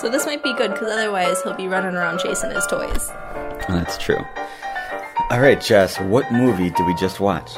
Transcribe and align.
So 0.00 0.08
this 0.08 0.24
might 0.24 0.42
be 0.42 0.54
good 0.54 0.72
because 0.72 0.90
otherwise 0.90 1.42
he'll 1.42 1.54
be 1.54 1.68
running 1.68 1.94
around 1.94 2.20
chasing 2.20 2.50
his 2.50 2.66
toys. 2.66 3.08
That's 3.68 3.98
true. 3.98 4.24
All 5.30 5.40
right, 5.40 5.60
Jess, 5.60 6.00
what 6.00 6.32
movie 6.32 6.70
did 6.70 6.86
we 6.86 6.94
just 6.94 7.20
watch? 7.20 7.50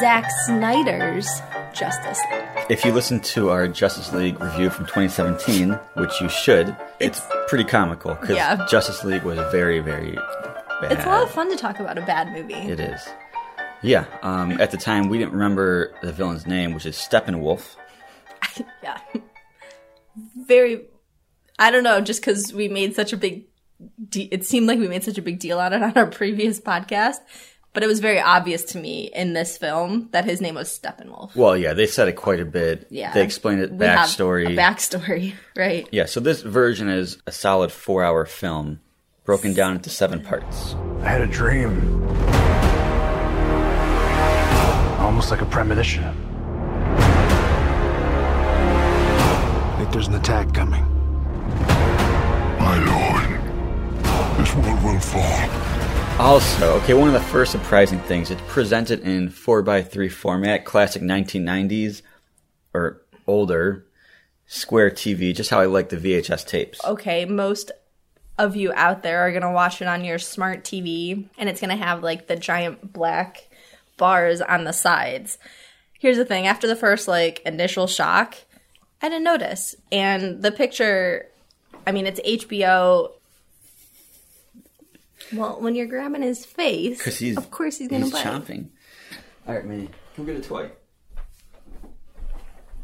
Zack 0.00 0.28
Snyder's 0.46 1.28
Justice 1.72 2.18
League. 2.32 2.66
If 2.68 2.84
you 2.84 2.92
listen 2.92 3.20
to 3.20 3.50
our 3.50 3.68
Justice 3.68 4.12
League 4.12 4.40
review 4.40 4.68
from 4.68 4.86
2017, 4.86 5.72
which 5.94 6.20
you 6.20 6.28
should, 6.28 6.76
it's, 6.98 7.22
pretty 7.46 7.64
comical 7.64 8.14
because 8.14 8.36
Yeah. 8.36 8.66
Justice 8.68 9.04
League 9.04 9.22
was 9.22 9.38
very, 9.50 9.78
very 9.78 10.12
bad. 10.82 10.92
It's 10.92 11.04
a 11.04 11.08
lot 11.08 11.22
of 11.22 11.30
fun 11.30 11.48
to 11.50 11.56
talk 11.56 11.80
about 11.80 11.96
a 11.96 12.02
bad 12.02 12.30
movie. 12.32 12.54
It 12.54 12.78
is. 12.78 13.00
Yeah. 13.80 14.04
Um, 14.22 14.60
at 14.60 14.70
the 14.70 14.76
time, 14.76 15.08
we 15.08 15.16
didn't 15.18 15.32
remember 15.32 15.94
the 16.02 16.12
villain's 16.12 16.46
name, 16.46 16.74
which 16.74 16.84
is 16.84 16.96
Steppenwolf. 16.96 17.76
yeah. 18.82 18.98
Very. 20.36 20.88
I 21.58 21.70
don't 21.70 21.82
know, 21.84 22.00
just 22.00 22.20
because 22.20 22.52
we 22.52 22.68
made 22.68 22.94
such 22.94 23.12
a 23.12 23.16
big. 23.16 23.46
De- 24.08 24.28
it 24.32 24.44
seemed 24.44 24.66
like 24.66 24.78
we 24.78 24.88
made 24.88 25.04
such 25.04 25.18
a 25.18 25.22
big 25.22 25.38
deal 25.38 25.60
on 25.60 25.72
it 25.72 25.82
on 25.82 25.92
our 25.96 26.06
previous 26.06 26.60
podcast, 26.60 27.18
but 27.72 27.82
it 27.82 27.86
was 27.86 28.00
very 28.00 28.20
obvious 28.20 28.64
to 28.64 28.78
me 28.78 29.10
in 29.14 29.34
this 29.34 29.56
film 29.56 30.08
that 30.12 30.24
his 30.24 30.40
name 30.40 30.56
was 30.56 30.68
Steppenwolf. 30.76 31.34
Well, 31.36 31.56
yeah, 31.56 31.74
they 31.74 31.86
said 31.86 32.08
it 32.08 32.14
quite 32.14 32.40
a 32.40 32.44
bit. 32.44 32.86
Yeah. 32.90 33.12
They 33.12 33.22
explained 33.22 33.60
it 33.60 33.72
We 33.72 33.86
have 33.86 34.00
backstory. 34.08 34.46
A 34.52 34.56
backstory, 34.56 35.34
right? 35.56 35.88
yeah, 35.92 36.06
so 36.06 36.18
this 36.20 36.42
version 36.42 36.88
is 36.88 37.18
a 37.26 37.32
solid 37.32 37.70
four 37.70 38.02
hour 38.02 38.24
film 38.26 38.80
broken 39.24 39.52
down 39.54 39.76
into 39.76 39.90
seven 39.90 40.22
parts. 40.22 40.74
I 41.02 41.08
had 41.10 41.20
a 41.20 41.26
dream. 41.26 42.02
Almost 45.00 45.30
like 45.30 45.40
a 45.40 45.46
premonition. 45.46 46.04
I 49.64 49.74
think 49.78 49.92
there's 49.92 50.08
an 50.08 50.14
attack 50.14 50.52
coming. 50.52 50.84
My 52.78 52.84
lord, 52.84 54.38
this 54.38 54.54
world 54.54 54.82
will 54.84 55.00
fall. 55.00 55.50
Also, 56.20 56.74
okay, 56.78 56.94
one 56.94 57.08
of 57.08 57.14
the 57.14 57.20
first 57.20 57.52
surprising 57.52 57.98
things, 58.00 58.30
it's 58.30 58.42
presented 58.46 59.00
in 59.00 59.30
4x3 59.30 60.10
format, 60.10 60.64
classic 60.64 61.02
1990s 61.02 62.02
or 62.74 63.02
older 63.26 63.84
square 64.46 64.90
TV, 64.90 65.34
just 65.34 65.50
how 65.50 65.60
I 65.60 65.66
like 65.66 65.88
the 65.88 65.96
VHS 65.96 66.46
tapes. 66.46 66.84
Okay, 66.84 67.24
most 67.24 67.72
of 68.36 68.54
you 68.54 68.72
out 68.74 69.02
there 69.02 69.20
are 69.20 69.32
gonna 69.32 69.52
watch 69.52 69.82
it 69.82 69.88
on 69.88 70.04
your 70.04 70.18
smart 70.18 70.64
TV, 70.64 71.28
and 71.36 71.48
it's 71.48 71.60
gonna 71.60 71.76
have 71.76 72.02
like 72.02 72.26
the 72.28 72.36
giant 72.36 72.92
black 72.92 73.48
bars 73.96 74.40
on 74.40 74.64
the 74.64 74.72
sides. 74.72 75.38
Here's 75.98 76.16
the 76.16 76.24
thing: 76.24 76.46
after 76.46 76.66
the 76.66 76.76
first 76.76 77.08
like 77.08 77.40
initial 77.40 77.88
shock, 77.88 78.36
I 79.02 79.08
didn't 79.08 79.24
notice, 79.24 79.74
and 79.90 80.42
the 80.42 80.52
picture. 80.52 81.27
I 81.88 81.90
mean, 81.92 82.06
it's 82.06 82.20
HBO. 82.20 83.12
Well, 85.32 85.58
when 85.58 85.74
you're 85.74 85.86
grabbing 85.86 86.20
his 86.20 86.44
face, 86.44 86.98
Because 86.98 87.18
he's, 87.18 87.38
of 87.38 87.50
course 87.50 87.78
he's 87.78 87.88
gonna 87.88 88.04
he's 88.04 88.12
bite. 88.12 88.26
chomping. 88.26 88.68
All 89.46 89.54
right, 89.54 89.64
Minnie, 89.64 89.88
come 90.14 90.26
get 90.26 90.36
a 90.36 90.42
toy. 90.42 90.70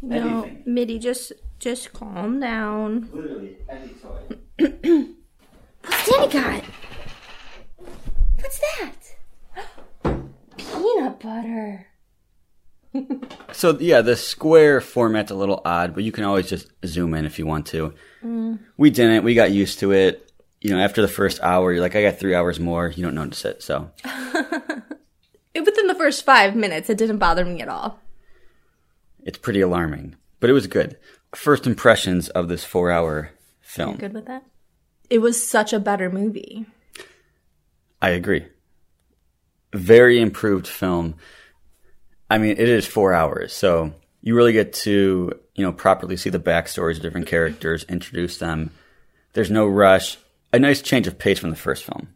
No, 0.00 0.44
Anything. 0.44 0.62
Mitty, 0.64 0.98
just 0.98 1.32
just 1.58 1.92
calm 1.92 2.40
down. 2.40 3.10
Literally, 3.12 3.56
any 3.68 3.88
toy. 3.88 4.20
What's 5.84 6.10
Danny 6.10 6.32
got? 6.32 6.64
What's 8.40 8.58
that? 8.58 8.96
Peanut 10.56 11.20
butter. 11.20 11.86
So 13.52 13.78
yeah, 13.78 14.00
the 14.00 14.16
square 14.16 14.80
format's 14.80 15.30
a 15.30 15.34
little 15.36 15.60
odd, 15.64 15.94
but 15.94 16.02
you 16.04 16.10
can 16.12 16.24
always 16.24 16.48
just 16.48 16.68
zoom 16.84 17.14
in 17.14 17.24
if 17.24 17.38
you 17.38 17.46
want 17.46 17.66
to. 17.66 17.94
Mm. 18.24 18.58
We 18.76 18.90
didn't. 18.90 19.22
We 19.24 19.34
got 19.34 19.52
used 19.52 19.78
to 19.80 19.92
it. 19.92 20.32
You 20.60 20.70
know, 20.70 20.80
after 20.80 21.02
the 21.02 21.08
first 21.08 21.40
hour, 21.40 21.72
you're 21.72 21.80
like, 21.80 21.94
I 21.94 22.02
got 22.02 22.18
three 22.18 22.34
hours 22.34 22.58
more. 22.58 22.88
You 22.88 23.04
don't 23.04 23.14
notice 23.14 23.44
it. 23.44 23.62
So 23.62 23.90
Within 25.54 25.86
the 25.86 25.94
first 25.96 26.24
five 26.24 26.56
minutes, 26.56 26.90
it 26.90 26.98
didn't 26.98 27.18
bother 27.18 27.44
me 27.44 27.60
at 27.60 27.68
all. 27.68 28.00
it's 29.24 29.38
pretty 29.38 29.60
alarming, 29.60 30.16
but 30.40 30.50
it 30.50 30.54
was 30.54 30.66
good. 30.66 30.96
First 31.34 31.66
impressions 31.66 32.28
of 32.30 32.48
this 32.48 32.64
four-hour 32.64 33.30
film. 33.60 33.96
Good 33.96 34.12
with 34.14 34.26
that? 34.26 34.44
It 35.10 35.18
was 35.18 35.46
such 35.46 35.72
a 35.72 35.78
better 35.80 36.10
movie. 36.10 36.66
I 38.02 38.10
agree. 38.10 38.46
Very 39.72 40.20
improved 40.20 40.66
film. 40.66 41.14
I 42.30 42.38
mean, 42.38 42.52
it 42.52 42.68
is 42.68 42.86
four 42.86 43.12
hours, 43.12 43.52
so 43.52 43.92
you 44.22 44.34
really 44.34 44.52
get 44.52 44.72
to, 44.72 45.38
you 45.54 45.64
know, 45.64 45.72
properly 45.72 46.16
see 46.16 46.30
the 46.30 46.38
backstories 46.38 46.96
of 46.96 47.02
different 47.02 47.26
characters, 47.26 47.84
introduce 47.84 48.38
them. 48.38 48.70
There's 49.34 49.50
no 49.50 49.66
rush. 49.66 50.18
A 50.52 50.58
nice 50.58 50.80
change 50.80 51.06
of 51.06 51.18
pace 51.18 51.38
from 51.38 51.50
the 51.50 51.56
first 51.56 51.84
film, 51.84 52.08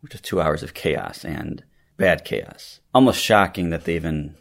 which 0.00 0.14
is 0.14 0.20
two 0.20 0.40
hours 0.40 0.62
of 0.62 0.74
chaos 0.74 1.24
and 1.24 1.62
bad 1.96 2.24
chaos. 2.24 2.80
Almost 2.94 3.22
shocking 3.22 3.70
that 3.70 3.84
they 3.84 3.96
even, 3.96 4.34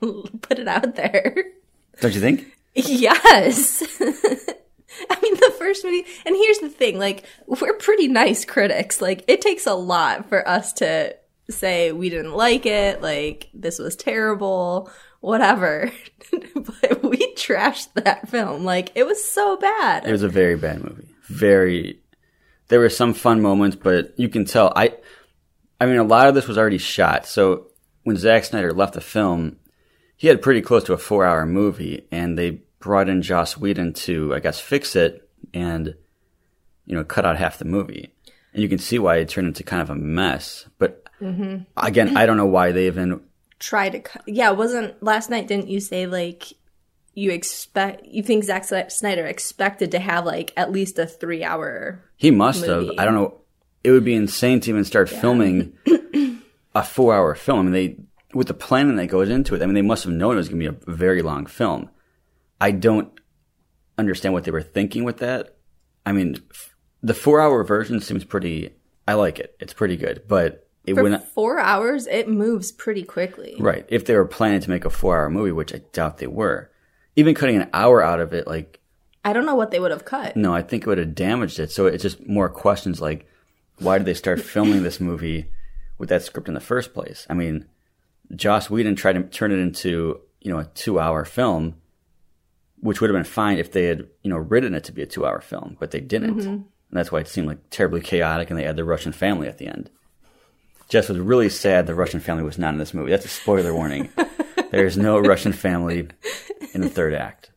Put 0.00 0.58
it 0.58 0.68
out 0.68 0.96
there. 0.96 1.44
don't 2.00 2.14
you 2.14 2.20
think? 2.20 2.52
yes. 2.74 3.82
I 5.10 5.20
mean, 5.22 5.34
the 5.34 5.54
first 5.58 5.84
movie, 5.84 6.04
and 6.26 6.36
here's 6.36 6.58
the 6.58 6.68
thing 6.68 6.98
like, 6.98 7.24
we're 7.46 7.74
pretty 7.74 8.08
nice 8.08 8.44
critics. 8.44 9.00
Like, 9.00 9.24
it 9.28 9.40
takes 9.40 9.66
a 9.66 9.74
lot 9.74 10.28
for 10.28 10.46
us 10.46 10.72
to 10.74 11.16
say 11.50 11.92
we 11.92 12.10
didn't 12.10 12.34
like 12.34 12.66
it, 12.66 13.02
like, 13.02 13.50
this 13.54 13.78
was 13.78 13.96
terrible, 13.96 14.90
whatever. 15.20 15.90
but 16.54 17.02
we 17.02 17.34
trashed 17.34 17.92
that 17.94 18.28
film. 18.28 18.64
Like, 18.64 18.92
it 18.94 19.06
was 19.06 19.22
so 19.22 19.56
bad. 19.56 20.06
It 20.06 20.12
was 20.12 20.22
a 20.22 20.28
very 20.28 20.56
bad 20.56 20.82
movie. 20.82 21.08
Very. 21.24 22.00
There 22.68 22.80
were 22.80 22.90
some 22.90 23.14
fun 23.14 23.42
moments, 23.42 23.76
but 23.76 24.18
you 24.18 24.28
can 24.28 24.44
tell. 24.44 24.72
I. 24.74 24.94
I 25.80 25.86
mean, 25.86 25.98
a 25.98 26.04
lot 26.04 26.28
of 26.28 26.34
this 26.34 26.46
was 26.46 26.56
already 26.56 26.78
shot. 26.78 27.26
So 27.26 27.66
when 28.04 28.16
Zack 28.16 28.44
Snyder 28.44 28.72
left 28.72 28.94
the 28.94 29.00
film, 29.00 29.56
he 30.16 30.28
had 30.28 30.40
pretty 30.40 30.62
close 30.62 30.84
to 30.84 30.92
a 30.92 30.98
four-hour 30.98 31.44
movie, 31.46 32.06
and 32.10 32.38
they 32.38 32.62
brought 32.78 33.08
in 33.08 33.22
Joss 33.22 33.56
Whedon 33.56 33.92
to, 33.94 34.34
I 34.34 34.40
guess, 34.40 34.60
fix 34.60 34.94
it 34.94 35.28
and 35.52 35.94
you 36.86 36.94
know 36.94 37.04
cut 37.04 37.26
out 37.26 37.36
half 37.36 37.58
the 37.58 37.64
movie. 37.64 38.14
And 38.52 38.62
you 38.62 38.68
can 38.68 38.78
see 38.78 38.98
why 38.98 39.16
it 39.16 39.28
turned 39.28 39.48
into 39.48 39.64
kind 39.64 39.82
of 39.82 39.90
a 39.90 39.94
mess. 39.94 40.68
But 40.78 41.03
Mm-hmm. 41.24 41.62
again, 41.76 42.16
I 42.16 42.26
don't 42.26 42.36
know 42.36 42.46
why 42.46 42.72
they 42.72 42.86
even 42.86 43.20
try 43.58 43.88
to 43.88 44.00
cut. 44.00 44.22
Yeah, 44.26 44.50
it 44.50 44.56
wasn't 44.56 45.02
last 45.02 45.30
night? 45.30 45.48
Didn't 45.48 45.68
you 45.68 45.80
say 45.80 46.06
like 46.06 46.52
you 47.14 47.30
expect 47.30 48.04
you 48.06 48.22
think 48.22 48.44
Zack 48.44 48.64
Snyder 48.90 49.26
expected 49.26 49.92
to 49.92 49.98
have 49.98 50.26
like 50.26 50.52
at 50.56 50.70
least 50.72 50.98
a 50.98 51.06
three 51.06 51.42
hour? 51.44 52.02
He 52.16 52.30
must 52.30 52.66
have. 52.66 52.90
I 52.98 53.04
don't 53.04 53.14
know. 53.14 53.40
It 53.82 53.90
would 53.90 54.04
be 54.04 54.14
insane 54.14 54.60
to 54.60 54.70
even 54.70 54.84
start 54.84 55.08
filming 55.10 55.76
a 56.74 56.82
four-hour 56.82 57.34
film. 57.34 57.60
I 57.60 57.62
mean, 57.62 57.72
they 57.72 57.96
with 58.32 58.48
the 58.48 58.54
planning 58.54 58.96
that 58.96 59.06
goes 59.06 59.28
into 59.28 59.54
it. 59.54 59.62
I 59.62 59.66
mean, 59.66 59.74
they 59.74 59.82
must 59.82 60.04
have 60.04 60.12
known 60.12 60.34
it 60.34 60.38
was 60.38 60.48
going 60.48 60.60
to 60.60 60.72
be 60.72 60.76
a 60.90 60.94
very 60.94 61.22
long 61.22 61.46
film. 61.46 61.90
I 62.60 62.70
don't 62.70 63.12
understand 63.98 64.32
what 64.32 64.44
they 64.44 64.50
were 64.50 64.62
thinking 64.62 65.04
with 65.04 65.18
that. 65.18 65.56
I 66.04 66.12
mean, 66.12 66.42
f- 66.50 66.74
the 67.02 67.14
four-hour 67.14 67.62
version 67.64 68.00
seems 68.00 68.24
pretty. 68.24 68.74
I 69.06 69.14
like 69.14 69.38
it. 69.38 69.54
It's 69.60 69.72
pretty 69.74 69.96
good, 69.96 70.22
but 70.26 70.63
it 70.84 70.94
For 70.94 71.02
wouldn't. 71.02 71.24
four 71.28 71.58
hours, 71.58 72.06
it 72.06 72.28
moves 72.28 72.70
pretty 72.72 73.02
quickly. 73.02 73.56
Right. 73.58 73.86
If 73.88 74.04
they 74.04 74.14
were 74.14 74.26
planning 74.26 74.60
to 74.60 74.70
make 74.70 74.84
a 74.84 74.90
four-hour 74.90 75.30
movie, 75.30 75.52
which 75.52 75.74
I 75.74 75.78
doubt 75.92 76.18
they 76.18 76.26
were, 76.26 76.70
even 77.16 77.34
cutting 77.34 77.56
an 77.56 77.70
hour 77.72 78.02
out 78.02 78.20
of 78.20 78.32
it, 78.34 78.46
like 78.46 78.80
I 79.24 79.32
don't 79.32 79.46
know 79.46 79.54
what 79.54 79.70
they 79.70 79.80
would 79.80 79.90
have 79.90 80.04
cut. 80.04 80.36
No, 80.36 80.54
I 80.54 80.62
think 80.62 80.82
it 80.82 80.86
would 80.88 80.98
have 80.98 81.14
damaged 81.14 81.58
it. 81.58 81.70
So 81.70 81.86
it's 81.86 82.02
just 82.02 82.26
more 82.26 82.48
questions 82.50 83.00
like, 83.00 83.26
why 83.78 83.96
did 83.98 84.06
they 84.06 84.14
start 84.14 84.40
filming 84.42 84.82
this 84.82 85.00
movie 85.00 85.46
with 85.96 86.10
that 86.10 86.22
script 86.22 86.48
in 86.48 86.54
the 86.54 86.60
first 86.60 86.92
place? 86.92 87.26
I 87.30 87.34
mean, 87.34 87.66
Joss 88.36 88.68
Whedon 88.68 88.96
tried 88.96 89.14
to 89.14 89.22
turn 89.22 89.52
it 89.52 89.58
into, 89.58 90.20
you 90.40 90.52
know, 90.52 90.58
a 90.58 90.66
two 90.66 91.00
hour 91.00 91.24
film, 91.24 91.76
which 92.80 93.00
would 93.00 93.08
have 93.08 93.16
been 93.16 93.24
fine 93.24 93.56
if 93.56 93.72
they 93.72 93.84
had, 93.84 94.06
you 94.22 94.28
know, 94.28 94.36
written 94.36 94.74
it 94.74 94.84
to 94.84 94.92
be 94.92 95.00
a 95.02 95.06
two 95.06 95.24
hour 95.24 95.40
film, 95.40 95.78
but 95.80 95.90
they 95.90 96.00
didn't. 96.00 96.40
Mm-hmm. 96.40 96.48
And 96.48 96.66
that's 96.92 97.10
why 97.10 97.20
it 97.20 97.28
seemed 97.28 97.46
like 97.46 97.70
terribly 97.70 98.02
chaotic 98.02 98.50
and 98.50 98.58
they 98.58 98.64
had 98.64 98.76
the 98.76 98.84
Russian 98.84 99.12
family 99.12 99.48
at 99.48 99.56
the 99.56 99.66
end. 99.66 99.90
Jess 100.88 101.08
was 101.08 101.18
really 101.18 101.48
sad 101.48 101.86
the 101.86 101.94
Russian 101.94 102.20
family 102.20 102.44
was 102.44 102.58
not 102.58 102.72
in 102.74 102.78
this 102.78 102.94
movie. 102.94 103.10
That's 103.10 103.24
a 103.24 103.28
spoiler 103.28 103.74
warning. 103.74 104.10
There's 104.70 104.96
no 104.96 105.18
Russian 105.18 105.52
family 105.52 106.08
in 106.72 106.80
the 106.80 106.88
third 106.88 107.14
act. 107.14 107.50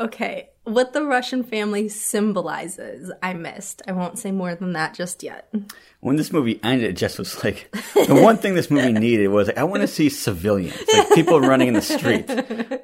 Okay, 0.00 0.50
what 0.64 0.92
the 0.92 1.04
Russian 1.04 1.44
family 1.44 1.88
symbolizes, 1.88 3.12
I 3.22 3.34
missed. 3.34 3.82
I 3.86 3.92
won't 3.92 4.18
say 4.18 4.32
more 4.32 4.54
than 4.54 4.72
that 4.72 4.94
just 4.94 5.22
yet. 5.22 5.52
when 6.00 6.16
this 6.16 6.32
movie 6.32 6.58
ended, 6.64 6.90
it 6.90 6.94
just 6.94 7.18
was 7.18 7.44
like 7.44 7.70
the 7.94 8.14
one 8.14 8.38
thing 8.38 8.54
this 8.54 8.70
movie 8.70 8.92
needed 8.92 9.28
was 9.28 9.48
like, 9.48 9.58
I 9.58 9.64
want 9.64 9.82
to 9.82 9.86
see 9.86 10.08
civilians, 10.08 10.74
like 10.92 11.10
people 11.10 11.40
running 11.40 11.68
in 11.68 11.74
the 11.74 11.82
street, 11.82 12.28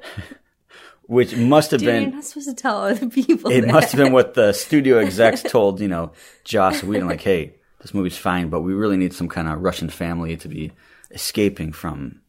which 1.07 1.35
must 1.35 1.71
have 1.71 1.81
Dude, 1.81 2.01
you're 2.03 2.11
not 2.11 2.23
supposed 2.23 2.47
to 2.49 2.55
tell 2.55 2.77
other 2.83 3.09
people. 3.09 3.51
it 3.51 3.61
that. 3.61 3.73
must 3.73 3.91
have 3.91 3.99
been 3.99 4.13
what 4.13 4.35
the 4.35 4.53
studio 4.53 4.99
execs 4.99 5.43
told 5.43 5.81
you 5.81 5.87
know 5.89 6.11
Joss 6.45 6.81
Whedon, 6.83 7.07
like, 7.07 7.21
hey, 7.21 7.55
this 7.81 7.93
movie's 7.93 8.17
fine, 8.17 8.49
but 8.49 8.61
we 8.61 8.73
really 8.73 8.97
need 8.97 9.13
some 9.13 9.27
kind 9.27 9.47
of 9.47 9.61
Russian 9.61 9.89
family 9.89 10.37
to 10.37 10.47
be 10.47 10.71
escaping 11.09 11.71
from 11.71 12.21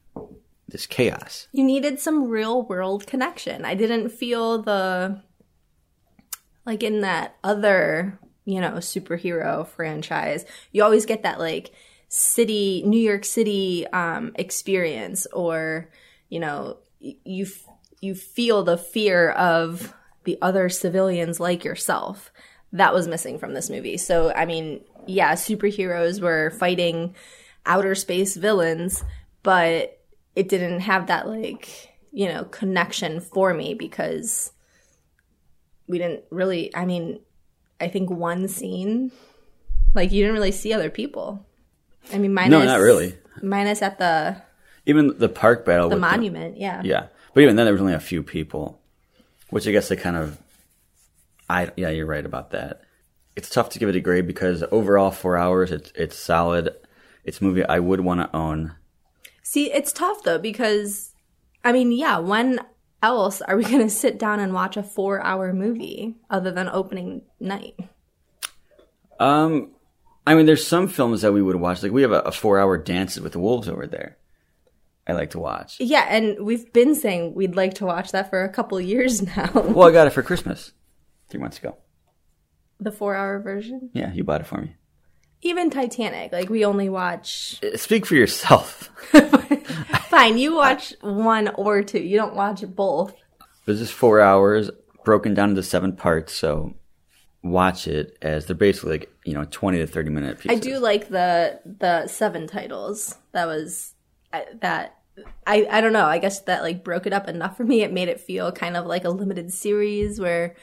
this 0.69 0.87
chaos. 0.87 1.49
You 1.53 1.65
needed 1.65 2.01
some 2.01 2.29
real 2.29 2.63
world 2.63 3.07
connection. 3.07 3.65
I 3.65 3.75
didn't 3.75 4.09
feel 4.09 4.63
the 4.63 5.23
like 6.65 6.83
in 6.83 7.03
that 7.03 7.37
other, 7.45 8.19
you 8.45 8.61
know, 8.61 8.73
superhero 8.75 9.67
franchise. 9.67 10.45
You 10.71 10.85
always 10.85 11.07
get 11.07 11.25
that 11.25 11.39
like 11.39 11.73
city, 12.09 12.83
New 12.87 13.01
York 13.01 13.25
City 13.25 13.87
um 13.89 14.33
experience 14.37 15.27
or, 15.27 15.91
you 16.29 16.41
know, 16.41 16.79
you 17.01 17.47
you 18.01 18.15
feel 18.15 18.63
the 18.63 18.79
fear 18.79 19.31
of 19.31 19.93
the 20.25 20.39
other 20.41 20.69
civilians 20.69 21.41
like 21.41 21.65
yourself. 21.65 22.33
That 22.73 22.95
was 22.95 23.07
missing 23.09 23.39
from 23.39 23.53
this 23.55 23.69
movie. 23.69 23.97
So, 23.99 24.33
I 24.33 24.47
mean, 24.47 24.81
yeah, 25.07 25.33
superheroes 25.35 26.21
were 26.21 26.51
fighting 26.51 27.15
outer 27.67 27.95
space 27.95 28.35
villains, 28.37 29.05
but 29.43 29.99
it 30.35 30.49
didn't 30.49 30.81
have 30.81 31.07
that 31.09 31.29
like 31.29 31.91
you 32.11 32.27
know 32.29 32.45
connection 32.45 33.21
for 33.21 33.53
me 33.55 33.75
because 33.75 34.53
we 35.87 35.99
didn't 35.99 36.23
really 36.31 36.75
i 36.75 36.85
mean 36.85 37.19
i 37.81 37.89
think 37.89 38.11
one 38.11 38.49
scene 38.49 39.11
like 39.95 40.13
you 40.13 40.23
didn't 40.23 40.35
really 40.35 40.53
see 40.53 40.73
other 40.73 40.91
people 40.91 41.45
i 42.13 42.19
mean 42.19 42.33
minus 42.35 42.51
No, 42.51 42.65
not 42.65 42.81
really. 42.81 43.15
minus 43.43 43.81
at 43.83 43.99
the 43.99 44.37
Even 44.87 45.17
the 45.19 45.29
park 45.29 45.65
battle. 45.65 45.89
the 45.91 45.97
monument 45.97 46.57
yeah 46.59 46.81
yeah, 46.85 47.07
but 47.35 47.43
even 47.43 47.57
then 47.57 47.67
there 47.67 47.73
was 47.75 47.81
only 47.83 47.95
a 47.95 48.01
few 48.01 48.23
people, 48.23 48.81
which 49.51 49.67
I 49.67 49.73
guess 49.73 49.89
they 49.89 49.97
kind 49.97 50.17
of. 50.17 50.39
I 51.53 51.71
yeah, 51.77 51.91
you're 51.91 52.07
right 52.07 52.25
about 52.25 52.51
that. 52.53 52.83
It's 53.37 53.49
tough 53.51 53.69
to 53.71 53.79
give 53.79 53.89
it 53.89 53.97
a 53.97 54.01
grade 54.01 54.27
because 54.27 54.63
overall 54.71 55.11
four 55.11 55.37
hours, 55.37 55.71
it's 55.73 55.93
it's 55.95 56.17
solid. 56.17 56.71
It's 57.25 57.41
a 57.41 57.45
movie 57.45 57.65
I 57.65 57.79
would 57.79 58.01
want 58.01 58.21
to 58.21 58.37
own. 58.37 58.75
see 59.43 59.71
it's 59.73 59.93
tough 59.93 60.23
though 60.25 60.39
because 60.39 61.13
i 61.65 61.71
mean 61.73 61.93
yeah 61.93 62.19
when 62.19 62.59
else 63.03 63.41
are 63.43 63.57
we 63.57 63.65
gonna 63.73 63.89
sit 63.91 64.19
down 64.19 64.41
and 64.41 64.53
watch 64.55 64.77
a 64.77 64.83
four 64.83 65.21
hour 65.23 65.53
movie 65.53 66.17
other 66.31 66.51
than 66.51 66.69
opening 66.69 67.23
night 67.39 67.75
Um, 69.21 69.71
I 70.27 70.35
mean, 70.35 70.47
there's 70.47 70.67
some 70.67 70.89
films 70.89 71.23
that 71.23 71.33
we 71.33 71.43
would 71.43 71.57
watch. 71.57 71.83
Like 71.83 71.93
we 71.93 72.03
have 72.03 72.13
a, 72.13 72.21
a 72.21 72.33
four 72.33 72.59
hour 72.59 72.77
Dances 72.79 73.23
with 73.23 73.33
the 73.33 73.39
Wolves 73.39 73.69
over 73.69 73.87
there. 73.87 74.17
I 75.07 75.13
like 75.13 75.31
to 75.31 75.39
watch. 75.41 75.77
yeah 75.81 76.07
and 76.09 76.45
we've 76.45 76.73
been 76.73 76.95
saying 76.95 77.35
we'd 77.35 77.57
like 77.57 77.75
to 77.75 77.87
watch 77.87 78.13
that 78.13 78.31
for 78.31 78.43
a 78.45 78.49
couple 78.49 78.81
years 78.81 79.23
now 79.37 79.51
Well, 79.53 79.89
I 79.89 79.93
got 79.93 80.07
it 80.07 80.11
for 80.11 80.23
Christmas 80.23 80.73
three 81.33 81.41
months 81.41 81.59
ago. 81.59 81.77
the 82.79 82.93
four 82.93 83.15
hour 83.17 83.41
version 83.41 83.91
Yeah, 83.95 84.13
you 84.13 84.23
bought 84.25 84.41
it 84.43 84.47
for 84.47 84.61
me. 84.61 84.77
even 85.43 85.71
Titanic, 85.71 86.31
like 86.33 86.49
we 86.49 86.65
only 86.65 86.89
watch. 86.89 87.59
Uh, 87.65 87.77
speak 87.77 88.07
for 88.07 88.15
yourself. 88.15 88.91
Fine, 90.09 90.39
you 90.39 90.55
watch 90.55 90.95
one 91.01 91.49
or 91.57 91.83
two. 91.83 92.01
You 92.01 92.17
don't 92.19 92.37
watch 92.37 92.63
both. 92.77 93.15
This 93.67 93.81
is 93.81 93.91
four 93.91 94.21
hours 94.21 94.71
broken 95.05 95.35
down 95.35 95.51
into 95.51 95.63
seven 95.63 95.97
parts, 95.97 96.33
so 96.35 96.75
watch 97.43 97.89
it 97.89 98.17
as 98.23 98.47
they're 98.47 98.55
basically 98.55 98.93
like 98.93 99.11
you 99.25 99.35
know 99.35 99.45
twenty 99.51 99.79
to 99.79 99.87
thirty 99.87 100.11
minute 100.11 100.39
I 100.49 100.55
do 100.57 100.79
like 100.79 101.09
the 101.09 101.61
the 101.65 102.07
seven 102.07 102.47
titles. 102.47 103.17
That 103.33 103.47
was 103.47 103.95
uh, 104.33 104.43
that. 104.61 104.99
I 105.47 105.67
I 105.71 105.81
don't 105.81 105.93
know. 105.93 106.07
I 106.07 106.19
guess 106.19 106.41
that 106.43 106.63
like 106.63 106.85
broke 106.85 107.07
it 107.07 107.13
up 107.13 107.29
enough 107.29 107.57
for 107.57 107.65
me. 107.65 107.83
It 107.83 107.93
made 107.93 108.09
it 108.09 108.21
feel 108.21 108.53
kind 108.53 108.77
of 108.77 108.87
like 108.87 109.05
a 109.05 109.11
limited 109.11 109.53
series 109.53 110.21
where, 110.21 110.55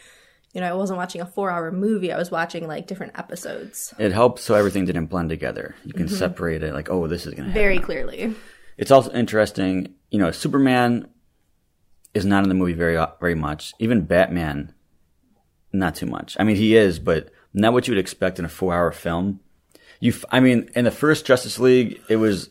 you 0.53 0.61
know, 0.61 0.67
I 0.67 0.73
wasn't 0.73 0.97
watching 0.97 1.21
a 1.21 1.25
four 1.25 1.51
hour 1.51 1.71
movie. 1.71 2.11
I 2.11 2.17
was 2.17 2.31
watching 2.31 2.67
like 2.67 2.87
different 2.87 3.17
episodes 3.17 3.93
It 3.99 4.11
helps 4.11 4.43
so 4.43 4.55
everything 4.55 4.85
didn't 4.85 5.07
blend 5.07 5.29
together. 5.29 5.75
You 5.85 5.93
can 5.93 6.07
mm-hmm. 6.07 6.15
separate 6.15 6.63
it. 6.63 6.73
Like, 6.73 6.89
oh, 6.89 7.07
this 7.07 7.25
is 7.25 7.33
gonna 7.33 7.49
happen. 7.49 7.61
very 7.61 7.79
clearly. 7.79 8.35
It's 8.77 8.91
also 8.91 9.11
interesting. 9.11 9.93
You 10.09 10.19
know, 10.19 10.31
Superman 10.31 11.07
is 12.13 12.25
not 12.25 12.43
in 12.43 12.49
the 12.49 12.55
movie 12.55 12.73
very 12.73 13.03
very 13.19 13.35
much. 13.35 13.73
Even 13.79 14.05
Batman, 14.05 14.73
not 15.71 15.95
too 15.95 16.07
much. 16.07 16.35
I 16.39 16.43
mean, 16.43 16.55
he 16.55 16.75
is, 16.75 16.97
but 16.99 17.29
not 17.53 17.73
what 17.73 17.87
you 17.87 17.93
would 17.93 17.99
expect 17.99 18.39
in 18.39 18.45
a 18.45 18.49
four 18.49 18.73
hour 18.73 18.91
film. 18.91 19.41
You, 19.99 20.13
f- 20.13 20.25
I 20.31 20.39
mean, 20.39 20.69
in 20.75 20.85
the 20.85 20.91
first 20.91 21.25
Justice 21.25 21.59
League, 21.59 22.01
it 22.07 22.15
was, 22.15 22.49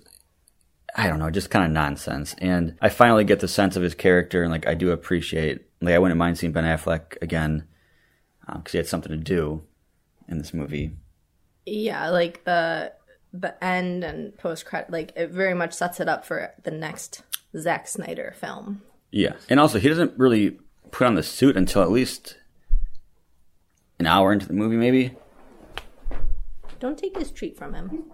I 0.94 1.08
don't 1.08 1.18
know, 1.18 1.30
just 1.30 1.50
kind 1.50 1.64
of 1.64 1.70
nonsense. 1.70 2.34
And 2.38 2.76
I 2.82 2.90
finally 2.90 3.24
get 3.24 3.40
the 3.40 3.48
sense 3.48 3.74
of 3.74 3.82
his 3.82 3.94
character, 3.94 4.42
and 4.42 4.52
like 4.52 4.66
I 4.68 4.74
do 4.74 4.92
appreciate. 4.92 5.64
Like 5.80 5.94
I 5.94 5.98
wouldn't 5.98 6.18
mind 6.18 6.38
seeing 6.38 6.52
Ben 6.52 6.64
Affleck 6.64 7.16
again 7.22 7.64
Uh, 8.48 8.56
because 8.58 8.72
he 8.72 8.78
had 8.78 8.86
something 8.86 9.10
to 9.12 9.16
do 9.18 9.62
in 10.28 10.38
this 10.38 10.54
movie. 10.54 10.92
Yeah, 11.66 12.08
like 12.10 12.44
the 12.44 12.92
the 13.32 13.62
end 13.62 14.04
and 14.04 14.36
post 14.38 14.64
credit, 14.64 14.90
like 14.90 15.12
it 15.16 15.30
very 15.30 15.52
much 15.54 15.74
sets 15.74 16.00
it 16.00 16.08
up 16.08 16.24
for 16.24 16.54
the 16.62 16.70
next 16.70 17.22
Zack 17.56 17.86
Snyder 17.88 18.34
film. 18.38 18.80
Yeah, 19.10 19.34
and 19.50 19.60
also 19.60 19.78
he 19.78 19.88
doesn't 19.88 20.18
really 20.18 20.58
put 20.90 21.06
on 21.06 21.14
the 21.14 21.22
suit 21.22 21.56
until 21.56 21.82
at 21.82 21.90
least 21.90 22.38
an 23.98 24.06
hour 24.06 24.32
into 24.32 24.46
the 24.46 24.54
movie, 24.54 24.76
maybe. 24.76 25.14
Don't 26.80 26.96
take 26.96 27.18
his 27.18 27.30
treat 27.30 27.58
from 27.58 27.74
him. 27.74 28.04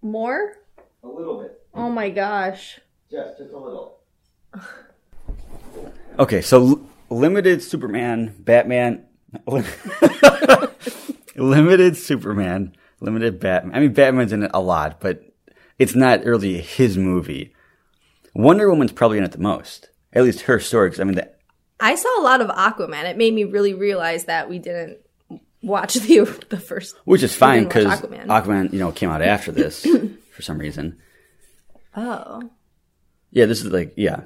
More? 0.00 0.54
A 1.04 1.06
little 1.06 1.40
bit, 1.42 1.60
Oh 1.74 1.88
my 1.90 2.10
gosh. 2.10 2.80
just 3.10 3.38
just 3.38 3.52
a 3.52 3.58
little. 3.58 3.98
okay, 6.18 6.40
so 6.40 6.66
l- 6.66 6.80
limited 7.12 7.62
Superman, 7.62 8.34
Batman, 8.38 9.04
limited 11.36 11.96
Superman, 11.96 12.74
limited 13.00 13.40
Batman. 13.40 13.74
I 13.76 13.80
mean, 13.80 13.92
Batman's 13.92 14.32
in 14.32 14.42
it 14.44 14.50
a 14.54 14.60
lot, 14.60 15.00
but 15.00 15.22
it's 15.78 15.94
not 15.94 16.24
really 16.24 16.60
his 16.60 16.96
movie. 16.98 17.54
Wonder 18.34 18.68
Woman's 18.70 18.92
probably 18.92 19.18
in 19.18 19.24
it 19.24 19.32
the 19.32 19.38
most, 19.38 19.90
at 20.12 20.22
least 20.24 20.42
her 20.42 20.58
story. 20.58 20.90
'cause, 20.90 21.00
I 21.00 21.04
mean, 21.04 21.16
the, 21.16 21.30
I 21.80 21.94
saw 21.96 22.20
a 22.20 22.22
lot 22.22 22.40
of 22.40 22.48
Aquaman. 22.48 23.04
It 23.04 23.16
made 23.16 23.34
me 23.34 23.44
really 23.44 23.74
realize 23.74 24.24
that 24.24 24.48
we 24.48 24.58
didn't 24.58 24.98
watch 25.62 25.94
the 26.06 26.44
the 26.48 26.58
first 26.58 26.96
which 27.04 27.22
is 27.22 27.34
fine 27.34 27.64
because 27.64 27.86
Aquaman. 27.86 28.26
Aquaman, 28.26 28.72
you 28.72 28.78
know, 28.78 28.90
came 28.92 29.10
out 29.10 29.22
after 29.22 29.52
this 29.52 29.86
for 30.32 30.42
some 30.42 30.58
reason. 30.58 30.98
Oh. 31.96 32.50
Yeah, 33.30 33.46
this 33.46 33.60
is 33.60 33.66
like 33.72 33.92
yeah, 33.96 34.22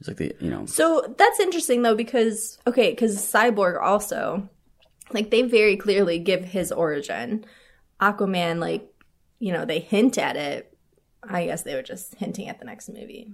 it's 0.00 0.08
like 0.08 0.16
the 0.16 0.34
you 0.40 0.50
know 0.50 0.66
So 0.66 1.14
that's 1.16 1.38
interesting 1.40 1.82
though 1.82 1.94
because 1.94 2.58
okay, 2.66 2.94
cuz 2.94 3.16
Cyborg 3.18 3.80
also 3.80 4.48
like 5.12 5.30
they 5.30 5.42
very 5.42 5.76
clearly 5.76 6.18
give 6.18 6.44
his 6.44 6.72
origin. 6.72 7.44
Aquaman 8.00 8.58
like, 8.58 8.88
you 9.38 9.52
know, 9.52 9.64
they 9.64 9.80
hint 9.80 10.18
at 10.18 10.36
it. 10.36 10.76
I 11.22 11.44
guess 11.44 11.62
they 11.62 11.74
were 11.74 11.82
just 11.82 12.14
hinting 12.14 12.48
at 12.48 12.58
the 12.58 12.64
next 12.64 12.88
movie. 12.88 13.32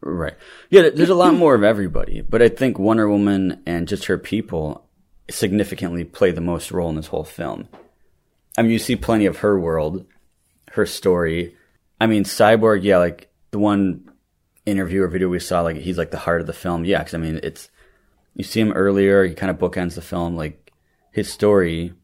right. 0.00 0.34
Yeah, 0.68 0.90
there's 0.90 1.10
a 1.10 1.14
lot 1.14 1.34
more 1.34 1.54
of 1.54 1.62
everybody, 1.62 2.22
but 2.22 2.42
I 2.42 2.48
think 2.48 2.78
Wonder 2.78 3.08
Woman 3.08 3.62
and 3.66 3.86
just 3.86 4.06
her 4.06 4.18
people 4.18 4.88
significantly 5.30 6.04
play 6.04 6.32
the 6.32 6.40
most 6.40 6.72
role 6.72 6.90
in 6.90 6.96
this 6.96 7.06
whole 7.06 7.22
film. 7.24 7.68
I 8.58 8.62
mean, 8.62 8.72
you 8.72 8.80
see 8.80 8.96
plenty 8.96 9.26
of 9.26 9.38
her 9.38 9.60
world, 9.60 10.06
her 10.72 10.86
story. 10.86 11.54
I 12.00 12.06
mean, 12.06 12.24
Cyborg, 12.24 12.82
yeah, 12.82 12.98
like 12.98 13.30
the 13.52 13.60
one 13.60 14.10
interview 14.66 15.02
or 15.02 15.08
video 15.08 15.28
we 15.28 15.38
saw, 15.38 15.62
like 15.62 15.76
he's 15.76 15.98
like 15.98 16.10
the 16.10 16.18
heart 16.18 16.40
of 16.40 16.46
the 16.46 16.52
film. 16.52 16.84
Yeah, 16.84 16.98
because 16.98 17.14
I 17.14 17.18
mean, 17.18 17.40
it's 17.42 17.70
you 18.34 18.44
see 18.44 18.60
him 18.60 18.72
earlier. 18.72 19.24
He 19.24 19.34
kind 19.34 19.50
of 19.50 19.58
bookends 19.58 19.94
the 19.94 20.02
film. 20.02 20.36
Like 20.36 20.72
his 21.12 21.32
story 21.32 21.94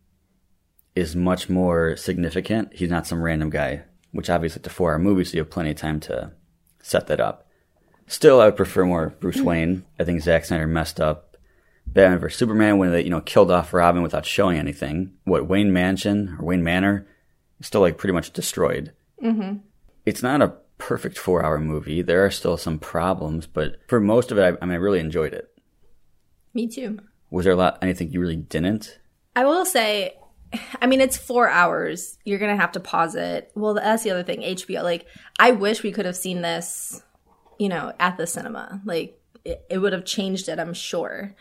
is 0.94 1.14
much 1.14 1.48
more 1.48 1.96
significant. 1.96 2.74
He's 2.74 2.90
not 2.90 3.06
some 3.06 3.22
random 3.22 3.50
guy, 3.50 3.82
which 4.12 4.30
obviously 4.30 4.60
it's 4.60 4.68
a 4.68 4.70
four-hour 4.70 4.98
movie, 4.98 5.24
so 5.24 5.34
you 5.34 5.40
have 5.40 5.50
plenty 5.50 5.70
of 5.70 5.76
time 5.76 6.00
to 6.00 6.32
set 6.82 7.06
that 7.08 7.20
up. 7.20 7.46
Still, 8.06 8.40
I 8.40 8.46
would 8.46 8.56
prefer 8.56 8.84
more 8.84 9.14
Bruce 9.20 9.40
Wayne. 9.40 9.84
I 9.98 10.04
think 10.04 10.22
Zack 10.22 10.44
Snyder 10.44 10.66
messed 10.66 11.00
up 11.00 11.36
Batman 11.86 12.18
vs 12.18 12.38
Superman 12.38 12.78
when 12.78 12.92
they 12.92 13.02
you 13.02 13.10
know 13.10 13.20
killed 13.20 13.50
off 13.50 13.72
Robin 13.72 14.02
without 14.02 14.26
showing 14.26 14.58
anything. 14.58 15.12
What 15.24 15.48
Wayne 15.48 15.72
Mansion 15.72 16.36
or 16.38 16.46
Wayne 16.46 16.62
Manor 16.62 17.06
is 17.60 17.66
still 17.66 17.80
like 17.80 17.98
pretty 17.98 18.12
much 18.12 18.32
destroyed. 18.32 18.92
Mm-hmm. 19.22 19.58
It's 20.04 20.22
not 20.22 20.42
a 20.42 20.54
perfect 20.78 21.18
four-hour 21.18 21.58
movie. 21.58 22.02
There 22.02 22.24
are 22.24 22.30
still 22.30 22.56
some 22.56 22.78
problems, 22.78 23.46
but 23.46 23.76
for 23.88 24.00
most 24.00 24.30
of 24.30 24.38
it, 24.38 24.42
I, 24.42 24.48
I 24.48 24.66
mean, 24.66 24.72
I 24.72 24.76
really 24.76 25.00
enjoyed 25.00 25.32
it. 25.32 25.50
Me 26.54 26.66
too. 26.66 26.98
Was 27.30 27.44
there 27.44 27.54
a 27.54 27.56
lot 27.56 27.78
anything 27.82 28.12
you 28.12 28.20
really 28.20 28.36
didn't? 28.36 28.98
I 29.34 29.44
will 29.44 29.66
say, 29.66 30.16
I 30.80 30.86
mean, 30.86 31.00
it's 31.00 31.16
four 31.16 31.48
hours. 31.48 32.18
You're 32.24 32.38
gonna 32.38 32.56
have 32.56 32.72
to 32.72 32.80
pause 32.80 33.14
it. 33.14 33.50
Well, 33.54 33.74
that's 33.74 34.02
the 34.02 34.10
other 34.10 34.22
thing. 34.22 34.40
HBO, 34.40 34.82
like, 34.82 35.06
I 35.38 35.50
wish 35.50 35.82
we 35.82 35.92
could 35.92 36.06
have 36.06 36.16
seen 36.16 36.42
this, 36.42 37.02
you 37.58 37.68
know, 37.68 37.92
at 37.98 38.16
the 38.16 38.26
cinema. 38.26 38.80
Like, 38.84 39.20
it, 39.44 39.64
it 39.70 39.78
would 39.78 39.92
have 39.92 40.04
changed 40.04 40.48
it, 40.48 40.58
I'm 40.58 40.74
sure. 40.74 41.34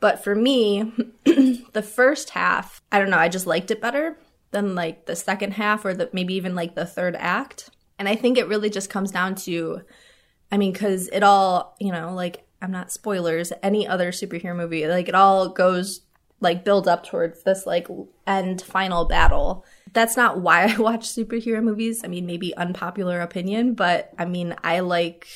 But 0.00 0.24
for 0.24 0.34
me, 0.34 0.92
the 1.24 1.82
first 1.82 2.30
half, 2.30 2.82
I 2.90 2.98
don't 2.98 3.10
know, 3.10 3.18
I 3.18 3.28
just 3.28 3.46
liked 3.46 3.70
it 3.70 3.82
better 3.82 4.16
than 4.50 4.74
like 4.74 5.06
the 5.06 5.14
second 5.14 5.52
half 5.52 5.84
or 5.84 5.94
the 5.94 6.10
maybe 6.12 6.34
even 6.34 6.54
like 6.54 6.74
the 6.74 6.86
third 6.86 7.14
act. 7.16 7.70
And 8.00 8.08
I 8.08 8.16
think 8.16 8.38
it 8.38 8.48
really 8.48 8.70
just 8.70 8.88
comes 8.88 9.10
down 9.10 9.34
to, 9.44 9.82
I 10.50 10.56
mean, 10.56 10.72
because 10.72 11.08
it 11.08 11.22
all, 11.22 11.76
you 11.78 11.92
know, 11.92 12.14
like 12.14 12.46
I'm 12.62 12.70
not 12.70 12.90
spoilers, 12.90 13.52
any 13.62 13.86
other 13.86 14.10
superhero 14.10 14.56
movie, 14.56 14.86
like 14.86 15.06
it 15.06 15.14
all 15.14 15.50
goes 15.50 16.00
like 16.40 16.64
build 16.64 16.88
up 16.88 17.04
towards 17.04 17.42
this 17.42 17.66
like 17.66 17.88
end 18.26 18.62
final 18.62 19.04
battle. 19.04 19.66
that's 19.92 20.16
not 20.16 20.40
why 20.40 20.62
I 20.74 20.78
watch 20.78 21.08
superhero 21.08 21.62
movies. 21.62 22.00
I 22.02 22.08
mean, 22.08 22.24
maybe 22.24 22.56
unpopular 22.56 23.20
opinion, 23.20 23.74
but 23.74 24.14
I 24.18 24.24
mean, 24.24 24.56
I 24.64 24.80
like 24.80 25.26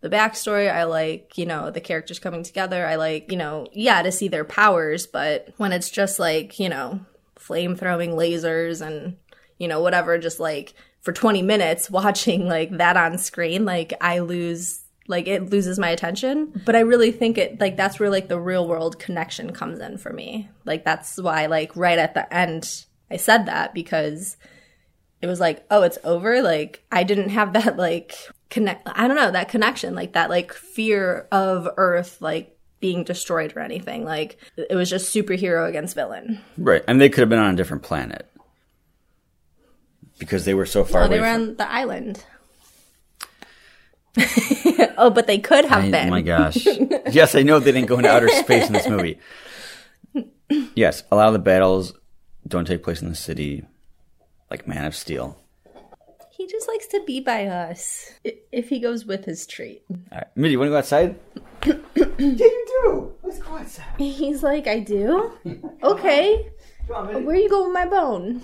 the 0.00 0.08
backstory. 0.08 0.72
I 0.72 0.84
like, 0.84 1.36
you 1.36 1.44
know, 1.44 1.70
the 1.70 1.82
characters 1.82 2.18
coming 2.18 2.42
together. 2.42 2.86
I 2.86 2.94
like, 2.94 3.30
you 3.30 3.36
know, 3.36 3.66
yeah, 3.74 4.00
to 4.00 4.10
see 4.10 4.28
their 4.28 4.46
powers, 4.46 5.06
but 5.06 5.52
when 5.58 5.72
it's 5.72 5.90
just 5.90 6.18
like, 6.18 6.58
you 6.58 6.70
know, 6.70 7.00
flame 7.36 7.76
throwing 7.76 8.12
lasers 8.12 8.80
and, 8.80 9.18
you 9.58 9.68
know, 9.68 9.82
whatever, 9.82 10.16
just 10.16 10.40
like 10.40 10.72
for 11.08 11.14
20 11.14 11.40
minutes 11.40 11.90
watching 11.90 12.48
like 12.48 12.68
that 12.76 12.98
on 12.98 13.16
screen, 13.16 13.64
like 13.64 13.94
I 13.98 14.18
lose 14.18 14.82
like 15.06 15.26
it 15.26 15.48
loses 15.48 15.78
my 15.78 15.88
attention 15.88 16.52
but 16.66 16.76
i 16.76 16.80
really 16.80 17.10
think 17.10 17.38
it 17.38 17.58
like 17.58 17.78
that's 17.78 17.98
where 17.98 18.10
like 18.10 18.28
the 18.28 18.38
real 18.38 18.68
world 18.68 18.98
connection 18.98 19.54
comes 19.54 19.78
in 19.78 19.96
for 19.96 20.12
me 20.12 20.50
like 20.66 20.84
that's 20.84 21.16
why 21.16 21.46
like 21.46 21.74
right 21.74 21.98
at 21.98 22.12
the 22.12 22.30
end 22.34 22.84
i 23.10 23.16
said 23.16 23.46
that 23.46 23.72
because 23.72 24.36
it 25.22 25.26
was 25.26 25.40
like 25.40 25.64
oh 25.70 25.80
it's 25.82 25.96
over 26.04 26.42
like 26.42 26.84
i 26.92 27.02
didn't 27.04 27.30
have 27.30 27.54
that 27.54 27.78
like 27.78 28.14
connect 28.50 28.86
i 28.86 29.08
don't 29.08 29.16
know 29.16 29.30
that 29.30 29.48
connection 29.48 29.94
like 29.94 30.12
that 30.12 30.28
like 30.28 30.52
fear 30.52 31.26
of 31.32 31.66
earth 31.78 32.20
like 32.20 32.54
being 32.78 33.02
destroyed 33.02 33.56
or 33.56 33.60
anything 33.60 34.04
like 34.04 34.36
it 34.58 34.74
was 34.74 34.90
just 34.90 35.14
superhero 35.14 35.66
against 35.66 35.94
villain 35.94 36.38
Right. 36.58 36.84
And 36.86 37.00
they 37.00 37.08
could 37.08 37.22
have 37.22 37.30
been 37.30 37.38
on 37.38 37.54
a 37.54 37.56
different 37.56 37.82
planet. 37.82 38.30
Because 40.18 40.44
they 40.44 40.54
were 40.54 40.66
so 40.66 40.84
far 40.84 41.02
oh 41.02 41.06
away 41.06 41.16
they 41.16 41.20
were 41.20 41.32
from 41.32 41.42
on 41.42 41.56
the 41.56 41.70
island 41.70 42.24
oh 44.98 45.10
but 45.10 45.26
they 45.26 45.38
could 45.38 45.64
have 45.64 45.84
I- 45.84 45.90
been 45.90 46.08
Oh 46.08 46.10
my 46.10 46.22
gosh. 46.22 46.66
yes, 47.10 47.34
I 47.34 47.42
know 47.42 47.58
they 47.58 47.72
didn't 47.72 47.88
go 47.88 47.96
into 47.98 48.10
outer 48.10 48.28
space 48.28 48.66
in 48.66 48.72
this 48.72 48.88
movie. 48.88 49.18
Yes, 50.74 51.02
a 51.12 51.16
lot 51.16 51.26
of 51.26 51.34
the 51.34 51.38
battles 51.40 51.92
don't 52.46 52.66
take 52.66 52.82
place 52.82 53.02
in 53.02 53.10
the 53.10 53.14
city, 53.14 53.66
like 54.50 54.66
Man 54.66 54.86
of 54.86 54.96
Steel. 54.96 55.38
He 56.30 56.46
just 56.46 56.66
likes 56.66 56.86
to 56.86 57.02
be 57.06 57.20
by 57.20 57.44
us. 57.46 58.12
If 58.50 58.70
he 58.70 58.80
goes 58.80 59.04
with 59.04 59.26
his 59.26 59.46
treat. 59.46 59.82
All 59.90 59.98
right. 60.10 60.26
Mitty, 60.36 60.52
you 60.52 60.58
want 60.58 60.68
to 60.68 60.70
go 60.70 60.78
outside? 60.78 61.16
yeah, 61.66 62.14
you 62.18 62.66
do. 62.82 63.12
Let's 63.22 63.40
go 63.40 63.58
outside. 63.58 63.84
He's 63.98 64.42
like, 64.42 64.66
I 64.66 64.80
do? 64.80 65.32
Okay. 65.82 66.48
Where 66.86 67.36
you 67.36 67.50
go 67.50 67.64
with 67.64 67.74
my 67.74 67.84
bone? 67.84 68.40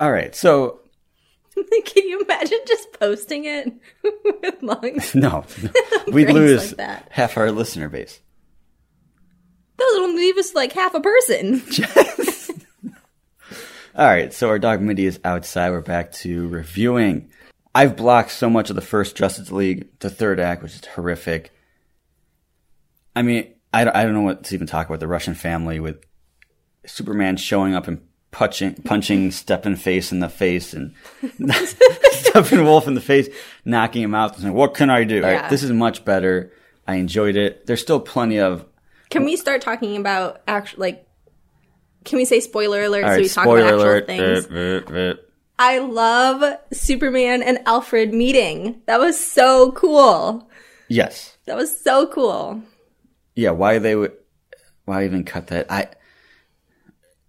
All 0.00 0.12
right, 0.12 0.34
so 0.34 0.80
Can 1.84 2.08
you 2.08 2.20
imagine 2.20 2.58
just 2.66 2.92
posting 2.92 3.44
it 3.44 3.72
with 4.42 4.62
lungs? 4.62 5.14
no, 5.14 5.44
we 6.06 6.24
Brains 6.24 6.32
lose 6.38 6.68
like 6.68 6.76
that. 6.76 7.08
half 7.10 7.36
our 7.36 7.50
listener 7.50 7.88
base. 7.88 8.20
Those 9.76 9.98
will 10.00 10.14
leave 10.14 10.36
us 10.36 10.54
like 10.54 10.72
half 10.72 10.94
a 10.94 11.00
person. 11.00 11.62
All 13.94 14.06
right, 14.06 14.32
so 14.32 14.48
our 14.48 14.58
dog 14.58 14.80
Mindy 14.80 15.06
is 15.06 15.18
outside. 15.24 15.70
We're 15.70 15.80
back 15.80 16.12
to 16.12 16.46
reviewing. 16.48 17.30
I've 17.74 17.96
blocked 17.96 18.30
so 18.30 18.48
much 18.48 18.70
of 18.70 18.76
the 18.76 18.82
first 18.82 19.16
Justice 19.16 19.50
League, 19.50 19.88
the 19.98 20.10
third 20.10 20.38
act, 20.40 20.62
which 20.62 20.74
is 20.74 20.84
horrific. 20.84 21.52
I 23.16 23.22
mean, 23.22 23.52
I 23.72 23.84
don't, 23.84 23.96
I 23.96 24.04
don't 24.04 24.14
know 24.14 24.22
what 24.22 24.44
to 24.44 24.54
even 24.54 24.66
talk 24.66 24.86
about. 24.88 25.00
The 25.00 25.08
Russian 25.08 25.34
family 25.34 25.80
with 25.80 26.04
Superman 26.86 27.36
showing 27.36 27.74
up 27.74 27.88
and 27.88 28.00
punching, 28.30 28.74
punching 28.84 29.30
Steppenface 29.30 30.12
in 30.12 30.20
the 30.20 30.28
face 30.28 30.72
and 30.72 30.94
Steppenwolf 31.22 32.86
in 32.86 32.94
the 32.94 33.00
face, 33.00 33.28
knocking 33.64 34.02
him 34.02 34.14
out. 34.14 34.36
Saying, 34.36 34.52
what 34.54 34.74
can 34.74 34.90
I 34.90 35.04
do? 35.04 35.16
All 35.18 35.22
right, 35.22 35.32
Yeah. 35.32 35.48
this 35.48 35.62
is 35.62 35.70
much 35.72 36.04
better. 36.04 36.52
I 36.86 36.94
enjoyed 36.96 37.36
it. 37.36 37.66
There's 37.66 37.80
still 37.80 38.00
plenty 38.00 38.38
of 38.40 38.64
Can 39.10 39.24
we 39.24 39.36
start 39.36 39.60
talking 39.60 39.96
about 39.96 40.40
actual 40.48 40.80
like? 40.80 41.06
Can 42.04 42.16
we 42.16 42.24
say 42.24 42.40
spoiler 42.40 42.84
alert 42.84 43.04
all 43.04 43.10
so 43.10 43.14
right. 43.14 43.22
we 43.22 43.28
talk 43.28 43.46
about 43.46 43.58
actual 43.58 43.80
alert. 43.80 44.06
things? 44.06 45.18
I 45.58 45.78
love 45.80 46.56
Superman 46.72 47.42
and 47.42 47.58
Alfred 47.66 48.14
meeting. 48.14 48.80
That 48.86 49.00
was 49.00 49.18
so 49.22 49.72
cool. 49.72 50.48
Yes. 50.88 51.36
That 51.46 51.56
was 51.56 51.78
so 51.82 52.06
cool. 52.06 52.62
yeah, 53.34 53.50
why 53.50 53.78
they 53.78 53.96
would, 53.96 54.12
why 54.84 55.04
even 55.04 55.24
cut 55.24 55.48
that? 55.48 55.70
I 55.70 55.88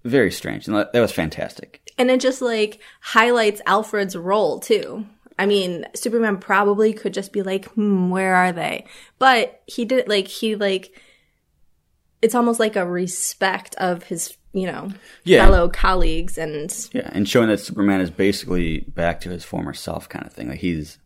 very 0.10 0.32
strange, 0.32 0.68
and 0.68 0.76
that 0.76 0.94
was 0.94 1.12
fantastic. 1.12 1.82
And 1.98 2.10
it 2.10 2.20
just 2.20 2.42
like 2.42 2.80
highlights 3.02 3.62
Alfred's 3.66 4.16
role 4.16 4.60
too. 4.60 5.06
I 5.38 5.46
mean, 5.46 5.86
Superman 5.96 6.38
probably 6.38 6.92
could 6.94 7.14
just 7.14 7.32
be 7.32 7.42
like, 7.44 7.66
hmm, 7.70 8.10
where 8.10 8.36
are 8.36 8.52
they? 8.52 8.86
But 9.20 9.62
he 9.68 9.86
did 9.86 10.08
like, 10.10 10.28
he 10.28 10.56
like, 10.56 10.92
it's 12.22 12.36
almost 12.36 12.60
like 12.60 12.76
a 12.76 12.86
respect 12.86 13.76
of 13.76 14.04
his, 14.04 14.36
you 14.52 14.66
know, 14.66 14.90
Yeah. 15.24 15.46
fellow 15.46 15.70
colleagues 15.70 16.38
and 16.38 16.70
Yeah, 16.92 17.10
and 17.14 17.28
showing 17.28 17.48
that 17.48 17.60
Superman 17.62 18.02
is 18.02 18.10
basically 18.12 18.80
back 18.82 19.22
to 19.22 19.30
his 19.30 19.46
former 19.46 19.74
self, 19.74 20.10
kind 20.10 20.26
of 20.26 20.34
thing. 20.34 20.50
Like 20.50 20.60
he's 20.60 20.98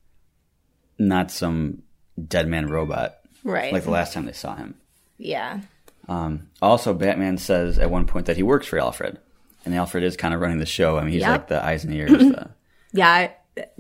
not 0.98 1.30
some 1.30 1.84
dead 2.28 2.48
man 2.48 2.68
robot, 2.68 3.16
right. 3.44 3.72
like 3.74 3.84
the 3.84 3.92
last 3.92 4.14
time 4.14 4.26
they 4.26 4.32
saw 4.34 4.56
him. 4.56 4.76
yeah. 5.18 5.60
Um, 6.08 6.50
also, 6.62 6.94
Batman 6.94 7.38
says 7.38 7.80
at 7.80 7.90
one 7.90 8.06
point 8.06 8.26
that 8.26 8.36
he 8.38 8.44
works 8.44 8.68
for 8.68 8.78
Alfred, 8.80 9.20
and 9.66 9.74
Alfred 9.74 10.04
is 10.04 10.18
kind 10.18 10.34
of 10.34 10.42
running 10.42 10.60
the 10.60 10.66
show. 10.66 10.98
I 10.98 11.02
mean, 11.02 11.12
he's 11.14 11.22
Yep. 11.22 11.30
like 11.32 11.48
the 11.48 11.64
eyes 11.64 11.84
and 11.86 11.94
ears. 11.94 12.12
the, 12.12 12.50
Yeah. 12.94 13.10
I, 13.10 13.36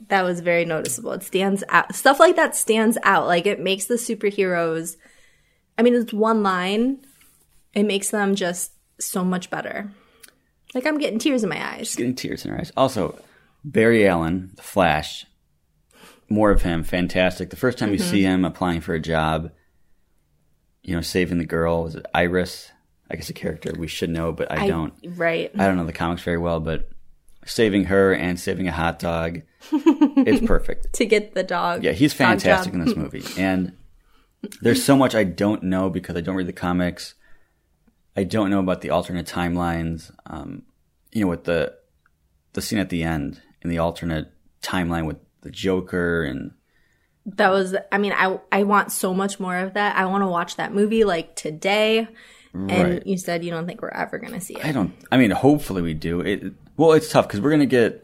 that 0.08 0.22
was 0.24 0.39
very 0.39 0.65
noticeable. 0.65 1.12
It 1.13 1.24
stands 1.24 1.63
out. 1.70 1.94
Stuff 1.96 2.20
like 2.20 2.36
that 2.36 2.56
stands 2.56 2.98
out. 3.03 3.25
Like 3.27 3.46
it 3.48 3.60
makes 3.60 3.86
the 3.86 3.96
superheroes, 3.96 4.98
I 5.77 5.82
mean, 5.82 5.96
it's 5.96 6.13
one 6.13 6.44
line. 6.44 7.00
It 7.74 7.84
makes 7.84 8.10
them 8.12 8.36
just 8.36 8.72
so 9.00 9.24
much 9.24 9.50
better. 9.50 9.89
Like 10.75 10.86
I'm 10.86 11.00
getting 11.00 11.18
tears 11.20 11.44
in 11.44 11.50
my 11.50 11.74
eyes. 11.75 11.96
getting 11.96 12.13
tears 12.15 12.46
in 12.46 12.51
her 12.51 12.60
eyes. 12.60 12.72
Also, 12.77 13.20
Barry 13.65 14.08
Allen, 14.08 14.51
the 14.56 14.62
Flash, 14.62 15.25
more 16.30 16.51
of 16.51 16.62
him, 16.62 16.84
fantastic. 16.84 17.50
The 17.50 17.56
first 17.56 17.77
time 17.80 17.92
you 17.92 17.98
see 18.00 18.22
him 18.24 18.46
applying 18.46 18.82
for 18.82 18.94
a 18.94 19.00
job, 19.00 19.51
you 20.83 20.95
know, 20.95 21.01
saving 21.01 21.37
the 21.37 21.45
girl, 21.45 21.83
was 21.83 21.95
it 21.95 22.05
Iris? 22.13 22.71
I 23.09 23.15
guess 23.15 23.29
a 23.29 23.33
character 23.33 23.73
we 23.77 23.87
should 23.87 24.09
know, 24.09 24.31
but 24.31 24.51
I, 24.51 24.67
don't. 24.67 24.93
Right. 25.05 25.51
I 25.57 25.65
don't 25.65 25.77
know 25.77 25.85
the 25.85 25.93
comics 25.93 26.23
very 26.23 26.37
well, 26.37 26.59
but 26.59 26.89
saving 27.45 27.85
her 27.85 28.13
and 28.13 28.39
saving 28.39 28.67
a 28.67 28.71
hot 28.71 28.99
dog, 28.99 29.41
it's 29.71 30.45
perfect. 30.47 30.93
to 30.93 31.05
get 31.05 31.33
the 31.33 31.43
dog. 31.43 31.83
Yeah, 31.83 31.91
he's 31.91 32.13
fantastic 32.13 32.73
in 32.73 32.83
this 32.83 32.95
movie. 32.95 33.23
And 33.37 33.73
there's 34.61 34.83
so 34.83 34.97
much 34.97 35.15
I 35.15 35.23
don't 35.23 35.63
know 35.63 35.89
because 35.89 36.15
I 36.15 36.21
don't 36.21 36.35
read 36.35 36.47
the 36.47 36.53
comics. 36.53 37.13
I 38.15 38.23
don't 38.23 38.49
know 38.49 38.59
about 38.59 38.81
the 38.81 38.89
alternate 38.89 39.25
timelines. 39.25 40.11
Um, 40.25 40.63
you 41.11 41.21
know, 41.21 41.27
with 41.27 41.45
the 41.45 41.75
the 42.53 42.61
scene 42.61 42.79
at 42.79 42.89
the 42.89 43.03
end 43.03 43.41
in 43.61 43.69
the 43.69 43.79
alternate 43.79 44.31
timeline 44.61 45.05
with 45.05 45.17
the 45.41 45.49
Joker 45.49 46.23
and 46.23 46.51
That 47.25 47.51
was. 47.51 47.75
I 47.92 47.98
mean, 47.98 48.13
I 48.13 48.39
I 48.51 48.63
want 48.63 48.92
so 48.92 49.13
much 49.13 49.39
more 49.39 49.58
of 49.58 49.74
that. 49.75 49.96
I 49.96 50.06
want 50.06 50.24
to 50.24 50.27
watch 50.27 50.58
that 50.58 50.74
movie 50.74 51.03
like 51.03 51.36
today. 51.36 52.08
And 52.53 52.70
Right. 52.94 53.08
you 53.08 53.18
said 53.18 53.44
you 53.44 53.50
don't 53.50 53.65
think 53.65 53.82
we're 53.82 53.89
ever 53.89 54.20
gonna 54.20 54.39
see 54.42 54.56
it. 54.56 54.63
I 54.65 54.72
don't. 54.72 54.94
I 55.12 55.18
mean, 55.18 55.32
hopefully 55.32 55.82
we 55.82 55.94
do. 55.96 56.20
It 56.22 56.53
well, 56.77 56.92
it's 56.92 57.10
tough 57.10 57.27
because 57.27 57.42
we're 57.42 57.50
gonna 57.51 57.65
get 57.65 58.03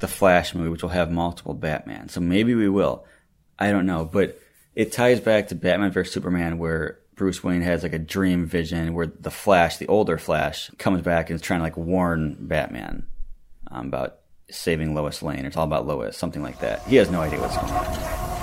the 0.00 0.08
Flash 0.08 0.54
movie, 0.54 0.68
which 0.68 0.82
will 0.82 0.90
have 0.90 1.10
multiple 1.10 1.54
Batman. 1.54 2.08
So 2.10 2.20
maybe 2.20 2.54
we 2.54 2.68
will. 2.68 3.06
I 3.58 3.70
don't 3.70 3.86
know, 3.86 4.04
but 4.04 4.38
it 4.74 4.92
ties 4.92 5.20
back 5.20 5.48
to 5.48 5.54
Batman 5.54 5.92
vs 5.92 6.12
Superman, 6.12 6.58
where 6.58 6.98
Bruce 7.14 7.42
Wayne 7.42 7.62
has 7.62 7.82
like 7.82 7.94
a 7.94 7.98
dream 7.98 8.44
vision 8.44 8.92
where 8.92 9.06
the 9.06 9.30
Flash, 9.30 9.78
the 9.78 9.86
older 9.86 10.18
Flash, 10.18 10.70
comes 10.78 11.00
back 11.00 11.30
and 11.30 11.36
is 11.36 11.40
trying 11.40 11.60
to 11.60 11.64
like 11.64 11.78
warn 11.78 12.36
Batman 12.38 13.06
um, 13.70 13.86
about 13.86 14.18
saving 14.50 14.94
Lois 14.94 15.22
Lane. 15.22 15.46
It's 15.46 15.56
all 15.56 15.64
about 15.64 15.86
Lois, 15.86 16.18
something 16.18 16.42
like 16.42 16.58
that. 16.60 16.82
He 16.82 16.96
has 16.96 17.10
no 17.10 17.22
idea 17.22 17.40
what's 17.40 17.56
going 17.56 17.72
on. 17.72 18.35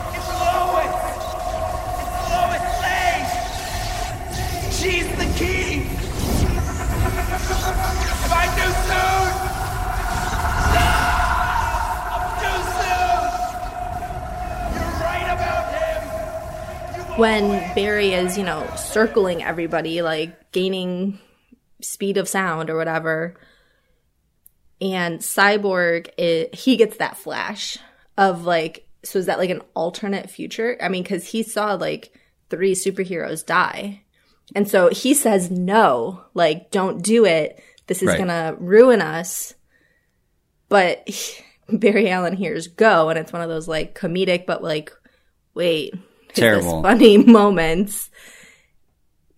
When 17.18 17.74
Barry 17.76 18.14
is, 18.14 18.38
you 18.38 18.44
know, 18.44 18.68
circling 18.76 19.44
everybody, 19.44 20.02
like 20.02 20.52
gaining 20.52 21.20
speed 21.82 22.18
of 22.18 22.28
sound 22.28 22.70
or 22.70 22.78
whatever, 22.78 23.36
and 24.82 25.20
Cyborg, 25.20 26.54
he 26.54 26.76
gets 26.76 26.98
that 26.98 27.18
flash 27.18 27.78
of 28.18 28.46
like, 28.46 28.88
so 29.04 29.20
is 29.20 29.26
that 29.28 29.38
like 29.40 29.50
an 29.50 29.62
alternate 29.74 30.30
future? 30.30 30.78
I 30.82 30.90
mean, 30.90 31.04
because 31.04 31.28
he 31.28 31.44
saw 31.44 31.74
like 31.74 32.14
three 32.50 32.74
superheroes 32.74 33.46
die. 33.46 34.02
And 34.56 34.68
so 34.68 34.90
he 34.90 35.14
says, 35.14 35.50
no, 35.50 36.26
like, 36.34 36.70
don't 36.72 37.02
do 37.02 37.26
it. 37.26 37.62
This 37.88 38.02
is 38.02 38.10
Right. 38.10 38.18
gonna 38.18 38.56
ruin 38.60 39.02
us. 39.02 39.56
But 40.70 41.08
Barry 41.70 42.10
Allen 42.10 42.36
hears 42.36 42.68
go, 42.68 43.10
and 43.10 43.18
it's 43.20 43.32
one 43.34 43.42
of 43.42 43.50
those 43.50 43.68
like 43.68 43.98
comedic, 43.98 44.46
but 44.46 44.64
like, 44.64 44.92
wait, 45.54 45.94
Terrible. 46.34 46.82
funny 46.82 47.18
moments. 47.26 48.10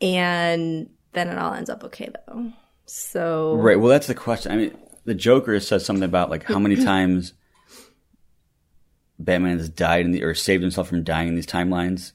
And 0.01 0.89
then 1.13 1.29
it 1.29 1.37
all 1.37 1.53
ends 1.53 1.69
up 1.69 1.83
okay 1.85 2.09
though. 2.27 2.51
So 2.85 3.55
Right. 3.55 3.79
Well, 3.79 3.89
that's 3.89 4.07
the 4.07 4.15
question. 4.15 4.51
I 4.51 4.55
mean, 4.57 4.77
the 5.05 5.15
Joker 5.15 5.59
says 5.59 5.85
something 5.85 6.03
about 6.03 6.29
like 6.29 6.43
how 6.43 6.59
many 6.59 6.75
times 6.83 7.33
Batman 9.17 9.57
has 9.57 9.69
died 9.69 10.05
in 10.05 10.11
the 10.11 10.23
or 10.23 10.33
saved 10.33 10.61
himself 10.61 10.87
from 10.89 11.03
dying 11.03 11.29
in 11.29 11.35
these 11.35 11.47
timelines, 11.47 12.11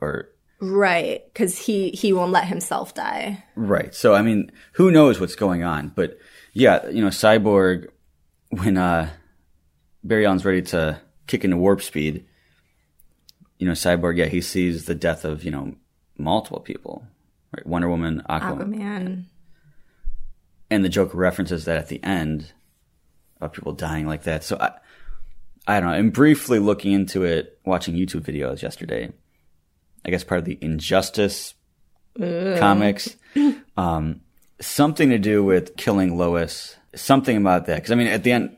or 0.00 0.28
right, 0.60 1.22
because 1.32 1.58
he 1.58 1.90
he 1.90 2.12
won't 2.12 2.32
let 2.32 2.46
himself 2.46 2.94
die. 2.94 3.44
right. 3.56 3.94
So 3.94 4.14
I 4.14 4.22
mean, 4.22 4.52
who 4.74 4.90
knows 4.90 5.18
what's 5.18 5.34
going 5.34 5.64
on? 5.64 5.88
But 5.88 6.16
yeah, 6.52 6.88
you 6.88 7.02
know, 7.02 7.08
Cyborg 7.08 7.88
when 8.50 8.76
uh 8.76 9.10
Barry 10.04 10.26
Allen's 10.26 10.44
ready 10.44 10.62
to 10.62 11.00
kick 11.26 11.44
into 11.44 11.56
warp 11.56 11.82
speed, 11.82 12.26
you 13.58 13.66
know, 13.66 13.72
Cyborg, 13.72 14.16
yeah, 14.16 14.26
he 14.26 14.40
sees 14.40 14.86
the 14.86 14.94
death 14.94 15.24
of 15.24 15.44
you 15.44 15.50
know 15.50 15.74
multiple 16.18 16.60
people, 16.60 17.06
right? 17.54 17.66
Wonder 17.66 17.88
Woman, 17.88 18.22
Aquaman, 18.28 18.74
Aquaman. 18.74 19.24
and 20.70 20.84
the 20.84 20.88
Joker 20.88 21.16
references 21.16 21.64
that 21.64 21.76
at 21.76 21.88
the 21.88 22.02
end 22.02 22.52
of 23.40 23.52
people 23.52 23.72
dying 23.72 24.06
like 24.06 24.24
that. 24.24 24.44
So 24.44 24.56
I, 24.60 24.72
I 25.66 25.80
don't 25.80 25.90
know. 25.90 25.96
And 25.96 26.12
briefly 26.12 26.58
looking 26.58 26.92
into 26.92 27.24
it, 27.24 27.58
watching 27.64 27.94
YouTube 27.94 28.22
videos 28.22 28.62
yesterday, 28.62 29.12
I 30.04 30.10
guess 30.10 30.24
part 30.24 30.38
of 30.40 30.44
the 30.44 30.58
Injustice 30.60 31.54
comics, 32.18 33.16
um, 33.76 34.20
something 34.60 35.10
to 35.10 35.18
do 35.18 35.42
with 35.42 35.76
killing 35.76 36.16
Lois, 36.16 36.76
something 36.94 37.36
about 37.36 37.66
that. 37.66 37.76
Because 37.76 37.92
I 37.92 37.94
mean, 37.94 38.06
at 38.08 38.22
the 38.22 38.32
end, 38.32 38.56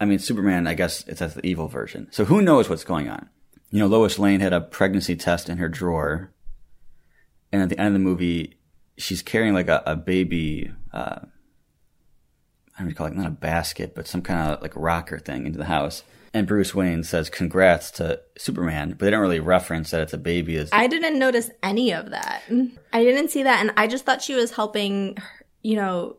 I 0.00 0.04
mean, 0.04 0.18
Superman, 0.18 0.66
I 0.66 0.74
guess 0.74 1.06
it's 1.06 1.20
that's 1.20 1.34
the 1.34 1.46
evil 1.46 1.68
version. 1.68 2.08
So 2.10 2.24
who 2.24 2.42
knows 2.42 2.68
what's 2.68 2.84
going 2.84 3.08
on? 3.08 3.28
You 3.70 3.80
know, 3.80 3.86
Lois 3.86 4.18
Lane 4.18 4.40
had 4.40 4.52
a 4.52 4.60
pregnancy 4.60 5.16
test 5.16 5.48
in 5.48 5.58
her 5.58 5.68
drawer, 5.68 6.32
and 7.52 7.62
at 7.62 7.68
the 7.68 7.78
end 7.78 7.88
of 7.88 7.92
the 7.94 7.98
movie, 7.98 8.58
she's 8.96 9.22
carrying 9.22 9.54
like 9.54 9.68
a, 9.68 9.82
a 9.86 9.96
baby. 9.96 10.70
Uh, 10.92 11.20
I 12.78 12.82
don't 12.82 12.94
call 12.94 13.06
it 13.06 13.14
not 13.14 13.26
a 13.26 13.30
basket, 13.30 13.94
but 13.94 14.06
some 14.06 14.22
kind 14.22 14.52
of 14.52 14.62
like 14.62 14.72
rocker 14.76 15.18
thing 15.18 15.46
into 15.46 15.58
the 15.58 15.64
house. 15.64 16.02
And 16.34 16.46
Bruce 16.46 16.74
Wayne 16.74 17.02
says 17.02 17.30
congrats 17.30 17.90
to 17.92 18.20
Superman, 18.36 18.90
but 18.90 19.00
they 19.00 19.10
don't 19.10 19.20
really 19.20 19.40
reference 19.40 19.90
that 19.90 20.02
it's 20.02 20.12
a 20.12 20.18
baby. 20.18 20.56
Is 20.56 20.68
I 20.72 20.86
didn't 20.86 21.18
notice 21.18 21.50
any 21.62 21.92
of 21.92 22.10
that. 22.10 22.42
I 22.92 23.02
didn't 23.02 23.30
see 23.30 23.42
that, 23.44 23.60
and 23.60 23.72
I 23.76 23.86
just 23.86 24.04
thought 24.04 24.20
she 24.20 24.34
was 24.34 24.50
helping, 24.50 25.16
you 25.62 25.76
know, 25.76 26.16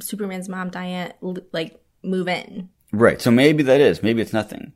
Superman's 0.00 0.48
mom, 0.48 0.70
Diane, 0.70 1.12
like 1.52 1.78
move 2.02 2.28
in. 2.28 2.70
right. 2.92 3.20
So 3.20 3.30
maybe 3.30 3.62
that 3.64 3.80
is. 3.80 4.02
Maybe 4.02 4.22
it's 4.22 4.32
nothing. 4.32 4.72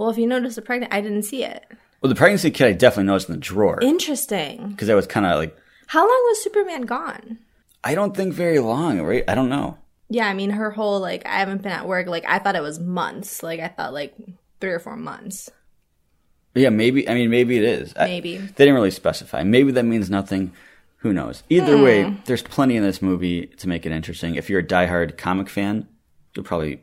Well, 0.00 0.08
if 0.08 0.16
you 0.16 0.26
noticed 0.26 0.56
the 0.56 0.62
pregnant, 0.62 0.94
I 0.94 1.02
didn't 1.02 1.24
see 1.24 1.44
it. 1.44 1.62
Well, 2.00 2.08
the 2.08 2.14
pregnancy 2.16 2.50
kit 2.50 2.66
I 2.66 2.72
definitely 2.72 3.04
noticed 3.04 3.28
in 3.28 3.34
the 3.34 3.40
drawer 3.40 3.78
Interesting. 3.82 4.70
because 4.70 4.88
I 4.88 4.94
was 4.94 5.06
kind 5.06 5.26
of 5.26 5.36
like 5.36 5.54
How 5.88 6.00
long 6.00 6.08
was 6.08 6.42
Superman 6.42 6.82
gone? 6.82 7.36
I 7.84 7.94
don't 7.94 8.16
think 8.16 8.32
very 8.32 8.60
long, 8.60 9.02
right? 9.02 9.24
I 9.28 9.34
don't 9.34 9.50
know. 9.50 9.76
Yeah, 10.08 10.26
I 10.26 10.32
mean, 10.32 10.48
her 10.52 10.70
whole 10.70 11.00
like, 11.00 11.26
I 11.26 11.40
haven't 11.40 11.60
been 11.60 11.72
at 11.72 11.86
work. 11.86 12.06
Like, 12.06 12.24
I 12.26 12.38
thought 12.38 12.56
it 12.56 12.62
was 12.62 12.80
months. 12.80 13.42
Like, 13.42 13.60
I 13.60 13.68
thought 13.68 13.92
like 13.92 14.14
three 14.58 14.70
or 14.70 14.78
four 14.78 14.96
months. 14.96 15.50
Yeah, 16.54 16.70
maybe. 16.70 17.06
I 17.06 17.12
mean, 17.12 17.28
maybe 17.28 17.58
it 17.58 17.64
is. 17.64 17.92
I- 17.94 18.06
Maybe. 18.06 18.38
they 18.38 18.46
didn't 18.64 18.74
really 18.74 18.90
specify. 18.90 19.42
Maybe 19.42 19.70
that 19.72 19.84
means 19.84 20.08
nothing. 20.08 20.52
Who 21.00 21.12
knows? 21.12 21.42
Either 21.50 21.76
Hmm. 21.76 21.82
way, 21.82 22.16
there's 22.24 22.42
plenty 22.42 22.76
in 22.76 22.82
this 22.82 23.02
movie 23.02 23.48
to 23.58 23.68
make 23.68 23.84
it 23.84 23.92
interesting. 23.92 24.34
If 24.36 24.48
you're 24.48 24.60
a 24.60 24.66
diehard 24.66 25.18
comic 25.18 25.50
fan, 25.50 25.86
you'll 26.34 26.46
probably 26.46 26.80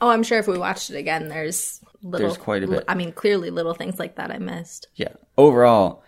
Oh, 0.00 0.08
I'm 0.10 0.24
sure 0.24 0.40
if 0.40 0.48
we 0.48 0.58
watched 0.58 0.90
it 0.90 0.96
again, 0.96 1.28
there's 1.28 1.80
little. 2.04 2.28
There's 2.28 2.38
quite 2.38 2.62
a 2.62 2.68
bit. 2.68 2.84
I 2.86 2.94
mean, 2.94 3.10
clearly, 3.12 3.50
little 3.50 3.74
things 3.74 3.98
like 3.98 4.14
that 4.16 4.30
I 4.30 4.38
missed. 4.38 4.86
yeah. 4.94 5.14
Overall, 5.36 6.04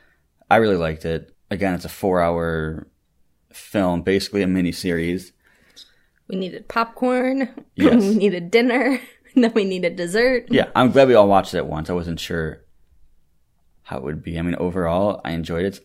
I 0.49 0.57
really 0.57 0.77
liked 0.77 1.05
it. 1.05 1.35
Again, 1.51 1.75
it's 1.75 1.85
a 1.85 1.89
four-hour 1.89 2.87
film, 3.53 4.03
basically 4.03 4.43
a 4.43 4.47
mini 4.47 4.71
series. 4.71 5.33
We 6.29 6.37
needed 6.37 6.69
popcorn. 6.69 7.49
Yes. 7.75 8.01
we 8.03 8.15
needed 8.15 8.51
dinner. 8.51 9.01
And 9.35 9.45
then 9.45 9.53
we 9.55 9.65
needed 9.65 9.97
dessert. 9.97 10.47
Yeah, 10.51 10.69
I'm 10.77 10.93
glad 10.93 11.09
we 11.09 11.15
all 11.15 11.29
watched 11.29 11.55
it 11.55 11.59
at 11.59 11.67
once. 11.67 11.91
I 11.91 11.95
wasn't 11.95 12.21
sure 12.21 12.63
how 13.83 13.99
it 13.99 14.03
would 14.05 14.23
be. 14.23 14.39
I 14.39 14.43
mean, 14.43 14.55
overall, 14.57 15.21
I 15.25 15.33
enjoyed 15.33 15.65
it. 15.67 15.81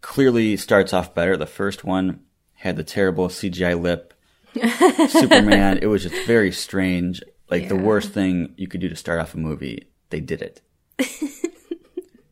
Clearly 0.00 0.56
starts 0.56 0.92
off 0.92 1.14
better. 1.14 1.36
The 1.36 1.46
first 1.46 1.84
one 1.84 2.20
had 2.54 2.76
the 2.76 2.84
terrible 2.84 3.28
CGI 3.28 3.80
lip. 3.80 4.12
Superman, 5.08 5.78
it 5.80 5.86
was 5.86 6.02
just 6.02 6.26
very 6.26 6.50
strange. 6.52 7.22
Like 7.50 7.68
the 7.68 7.76
worst 7.76 8.12
thing 8.12 8.54
you 8.56 8.68
could 8.68 8.80
do 8.80 8.88
to 8.88 8.96
start 8.96 9.18
off 9.18 9.34
a 9.34 9.38
movie, 9.38 9.88
they 10.10 10.20
did 10.20 10.40
it. 10.40 10.60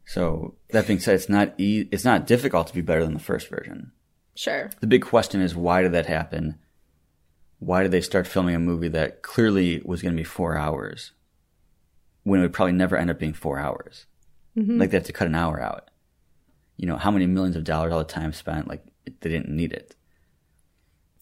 so 0.07 0.54
that 0.70 0.87
being 0.87 1.00
said, 1.00 1.16
it's 1.16 1.28
not 1.28 1.54
e- 1.59 1.88
it's 1.90 2.04
not 2.04 2.26
difficult 2.26 2.68
to 2.68 2.74
be 2.74 2.81
better 2.81 3.04
than 3.04 3.14
the 3.14 3.20
first 3.20 3.48
version. 3.48 3.92
Sure. 4.35 4.70
The 4.81 4.87
big 4.87 5.02
question 5.02 5.40
is 5.40 5.57
why 5.57 5.83
did 5.83 5.92
that 5.92 6.07
happen? 6.07 6.59
Why 7.59 7.83
did 7.83 7.90
they 7.90 8.00
start 8.00 8.28
filming 8.28 8.54
a 8.54 8.61
movie 8.61 8.88
that 8.88 9.22
clearly 9.22 9.83
was 9.85 10.00
going 10.00 10.14
to 10.14 10.20
be 10.20 10.24
four 10.24 10.57
hours 10.57 11.11
when 12.22 12.38
it 12.38 12.44
would 12.44 12.52
probably 12.52 12.74
never 12.74 12.96
end 12.96 13.11
up 13.11 13.18
being 13.18 13.33
four 13.33 13.59
hours? 13.59 14.07
Mm-hmm. 14.57 14.78
Like 14.78 14.90
they 14.90 14.96
have 14.96 15.07
to 15.07 15.12
cut 15.12 15.26
an 15.26 15.35
hour 15.35 15.61
out. 15.61 15.90
You 16.76 16.87
know, 16.87 16.96
how 16.96 17.11
many 17.11 17.26
millions 17.26 17.57
of 17.57 17.64
dollars 17.64 17.92
all 17.92 17.98
the 17.98 18.04
time 18.04 18.33
spent? 18.33 18.68
Like 18.68 18.85
they 19.04 19.28
didn't 19.28 19.48
need 19.48 19.72
it. 19.72 19.96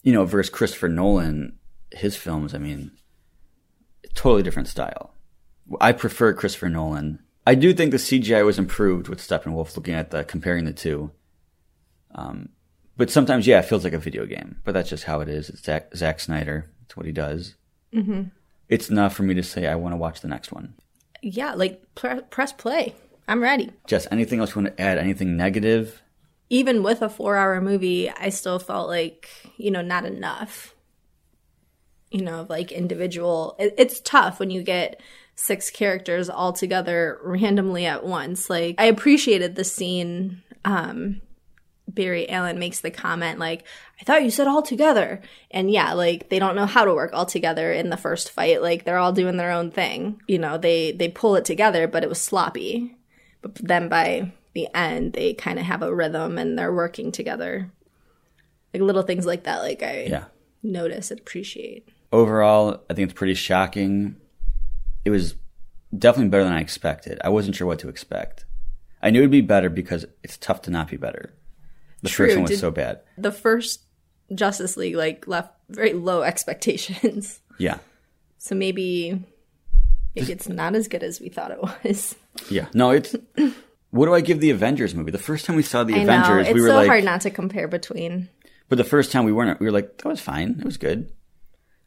You 0.03 0.13
know, 0.13 0.25
versus 0.25 0.53
Christopher 0.53 0.87
Nolan, 0.87 1.57
his 1.91 2.15
films, 2.15 2.53
I 2.53 2.59
mean, 2.59 2.91
totally 4.17 4.43
different 4.43 4.67
style. 4.67 5.13
I 5.79 5.93
prefer 5.93 6.33
Christopher 6.33 6.69
Nolan. 6.69 7.19
I 7.45 7.55
do 7.55 7.73
think 7.73 7.91
the 7.91 7.97
CGI 7.97 8.45
was 8.45 8.59
improved 8.59 9.07
with 9.07 9.19
Steppenwolf 9.19 9.77
looking 9.77 9.93
at 9.93 10.11
the 10.11 10.25
comparing 10.25 10.65
the 10.65 10.73
two. 10.73 11.11
But 12.97 13.11
sometimes, 13.11 13.45
yeah, 13.45 13.59
it 13.59 13.65
feels 13.65 13.83
like 13.83 13.93
a 13.93 13.99
video 13.99 14.25
game. 14.25 14.57
But 14.63 14.73
that's 14.73 14.89
just 14.89 15.03
how 15.03 15.21
it 15.21 15.29
is. 15.29 15.49
It's 15.49 15.63
Zack, 15.63 15.95
Zack 15.95 16.19
Snyder. 16.19 16.69
It's 16.85 16.97
what 16.97 17.05
he 17.05 17.11
does. 17.11 17.53
Mm-hmm. 17.93 18.23
It's 18.69 18.89
enough 18.89 19.13
for 19.13 19.23
me 19.23 19.35
to 19.35 19.43
say 19.43 19.67
I 19.67 19.75
want 19.75 19.93
to 19.93 19.97
watch 19.97 20.21
the 20.21 20.27
next 20.27 20.51
one. 20.51 20.73
Yeah, 21.21 21.53
like 21.53 21.83
pre- 21.95 22.21
press 22.21 22.51
play. 22.51 22.95
I'm 23.27 23.41
ready. 23.41 23.71
Jess, 23.85 24.07
anything 24.09 24.39
else 24.39 24.55
you 24.55 24.63
want 24.63 24.75
to 24.75 24.81
add? 24.81 24.97
Anything 24.97 25.37
negative? 25.37 26.01
Even 26.49 26.81
with 26.81 27.01
a 27.01 27.09
four 27.09 27.35
hour 27.35 27.61
movie, 27.61 28.09
I 28.09 28.29
still 28.29 28.57
felt 28.57 28.87
like, 28.87 29.29
you 29.57 29.69
know, 29.69 29.81
not 29.81 30.05
enough. 30.05 30.73
You 32.11 32.21
know, 32.21 32.41
of, 32.41 32.49
like 32.49 32.71
individual. 32.71 33.55
It, 33.59 33.75
it's 33.77 33.99
tough 33.99 34.39
when 34.39 34.49
you 34.49 34.63
get 34.63 35.01
six 35.35 35.69
characters 35.69 36.29
all 36.29 36.53
together 36.53 37.19
randomly 37.21 37.85
at 37.85 38.05
once. 38.05 38.49
Like, 38.49 38.75
I 38.77 38.85
appreciated 38.85 39.55
the 39.55 39.63
scene. 39.63 40.41
Um, 40.65 41.21
Barry 41.89 42.29
Allen 42.29 42.59
makes 42.59 42.81
the 42.81 42.91
comment 42.91 43.39
like, 43.39 43.63
"I 43.99 44.03
thought 44.03 44.23
you 44.23 44.29
said 44.31 44.47
all 44.47 44.61
together," 44.61 45.21
and 45.51 45.71
yeah, 45.71 45.93
like 45.93 46.29
they 46.29 46.37
don't 46.39 46.55
know 46.55 46.65
how 46.65 46.83
to 46.85 46.93
work 46.93 47.11
all 47.13 47.25
together 47.25 47.71
in 47.71 47.89
the 47.89 47.97
first 47.97 48.29
fight. 48.31 48.61
Like 48.61 48.83
they're 48.83 48.97
all 48.97 49.13
doing 49.13 49.37
their 49.37 49.51
own 49.51 49.71
thing. 49.71 50.21
You 50.27 50.37
know, 50.39 50.57
they 50.57 50.91
they 50.91 51.07
pull 51.09 51.35
it 51.35 51.45
together, 51.45 51.87
but 51.87 52.03
it 52.03 52.09
was 52.09 52.19
sloppy. 52.21 52.97
But 53.41 53.55
then 53.55 53.87
by 53.87 54.31
the 54.53 54.67
end, 54.75 55.13
they 55.13 55.33
kind 55.33 55.59
of 55.59 55.65
have 55.65 55.81
a 55.81 55.93
rhythm 55.93 56.37
and 56.37 56.57
they're 56.57 56.73
working 56.73 57.11
together. 57.11 57.71
Like 58.73 58.83
little 58.83 59.03
things 59.03 59.25
like 59.25 59.43
that. 59.43 59.59
Like 59.59 59.81
I 59.83 60.03
Yeah. 60.09 60.25
notice 60.63 61.09
and 61.11 61.19
appreciate. 61.19 61.87
Overall, 62.11 62.83
I 62.89 62.93
think 62.93 63.09
it's 63.09 63.17
pretty 63.17 63.33
shocking. 63.33 64.15
It 65.05 65.09
was 65.09 65.35
definitely 65.97 66.29
better 66.29 66.43
than 66.43 66.53
I 66.53 66.61
expected. 66.61 67.19
I 67.23 67.29
wasn't 67.29 67.55
sure 67.55 67.67
what 67.67 67.79
to 67.79 67.89
expect. 67.89 68.45
I 69.01 69.09
knew 69.09 69.19
it'd 69.19 69.31
be 69.31 69.41
better 69.41 69.69
because 69.69 70.05
it's 70.23 70.37
tough 70.37 70.61
to 70.63 70.71
not 70.71 70.89
be 70.89 70.97
better. 70.97 71.33
The 72.01 72.09
True, 72.09 72.25
first 72.27 72.35
one 72.37 72.43
was 72.43 72.51
did- 72.51 72.59
so 72.59 72.71
bad. 72.71 73.01
The 73.17 73.31
first 73.31 73.81
Justice 74.33 74.77
League 74.77 74.95
like 74.95 75.27
left 75.27 75.53
very 75.69 75.93
low 75.93 76.21
expectations. 76.23 77.41
Yeah. 77.57 77.77
So 78.37 78.55
maybe 78.55 79.23
maybe 80.15 80.31
it's 80.31 80.47
not 80.49 80.75
as 80.75 80.87
good 80.87 81.03
as 81.03 81.19
we 81.19 81.29
thought 81.29 81.51
it 81.51 81.59
was. 81.61 82.15
Yeah. 82.49 82.67
No, 82.73 82.91
it's. 82.91 83.15
what 83.91 84.05
do 84.05 84.13
I 84.13 84.21
give 84.21 84.39
the 84.39 84.51
Avengers 84.51 84.93
movie? 84.95 85.11
The 85.11 85.17
first 85.17 85.45
time 85.45 85.55
we 85.55 85.63
saw 85.63 85.83
the 85.83 85.93
I 85.95 85.97
know 85.97 86.03
Avengers, 86.03 86.47
it's 86.47 86.53
we 86.55 86.61
were 86.61 86.69
so 86.69 86.75
like, 86.75 86.87
hard 86.87 87.03
not 87.03 87.21
to 87.21 87.29
compare 87.31 87.67
between. 87.67 88.29
But 88.69 88.77
the 88.77 88.83
first 88.83 89.11
time 89.11 89.23
we 89.25 89.31
weren't, 89.31 89.59
we 89.59 89.65
were 89.65 89.71
like, 89.71 89.97
that 89.97 90.07
was 90.07 90.19
fine. 90.19 90.57
It 90.59 90.65
was 90.65 90.77
good. 90.77 91.11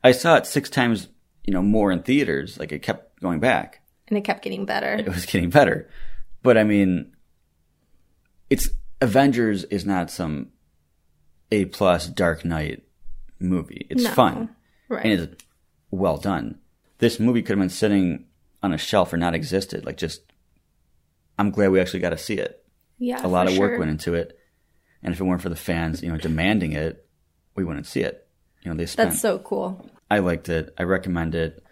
I 0.02 0.12
saw 0.12 0.36
it 0.36 0.46
six 0.46 0.70
times, 0.70 1.08
you 1.44 1.52
know, 1.52 1.62
more 1.62 1.90
in 1.92 2.02
theaters. 2.02 2.58
Like 2.58 2.72
it 2.72 2.80
kept 2.82 3.20
going 3.20 3.40
back. 3.40 3.82
and 4.08 4.16
it 4.18 4.22
kept 4.22 4.42
getting 4.42 4.64
better. 4.66 4.94
It 4.94 5.08
was 5.08 5.26
getting 5.26 5.50
better. 5.50 5.88
But 6.42 6.56
I 6.58 6.64
mean, 6.64 7.14
it's 8.48 8.70
Avengers 9.00 9.64
is 9.64 9.86
not 9.86 10.10
some 10.10 10.48
A 11.52 11.66
plus 11.66 12.06
Dark 12.08 12.44
Knight 12.44 12.82
movie. 13.38 13.86
It's 13.90 14.04
No. 14.04 14.10
fun 14.10 14.56
Right. 14.88 15.04
and 15.04 15.12
it's 15.20 15.44
well 15.90 16.16
done. 16.16 16.58
This 16.98 17.18
movie 17.20 17.42
could 17.42 17.50
have 17.56 17.60
been 17.62 17.68
sitting 17.70 18.26
on 18.62 18.72
a 18.72 18.78
shelf 18.78 19.12
or 19.12 19.16
not 19.16 19.34
existed. 19.34 19.84
Like 19.86 19.96
just, 19.96 20.20
I'm 21.38 21.50
glad 21.50 21.70
we 21.70 21.80
actually 21.80 22.00
got 22.00 22.10
to 22.10 22.18
see 22.18 22.34
it. 22.34 22.64
yeah, 22.98 23.24
A 23.24 23.28
lot 23.28 23.46
of 23.48 23.56
work 23.56 23.70
sure. 23.72 23.78
went 23.78 23.90
into 23.90 24.14
it. 24.14 24.36
And 25.02 25.14
if 25.14 25.20
it 25.20 25.24
weren't 25.24 25.40
for 25.40 25.48
the 25.48 25.56
fans, 25.56 26.02
you 26.02 26.10
know, 26.10 26.18
demanding 26.18 26.72
it, 26.72 27.06
we 27.54 27.64
wouldn't 27.64 27.86
see 27.86 28.00
it. 28.02 28.26
You 28.62 28.70
know, 28.70 28.76
they 28.76 28.86
spent. 28.86 29.10
That's 29.10 29.22
so 29.22 29.38
cool. 29.38 29.90
I 30.10 30.18
liked 30.18 30.48
it. 30.48 30.74
I 30.78 30.82
recommend 30.82 31.34
it. 31.34 31.62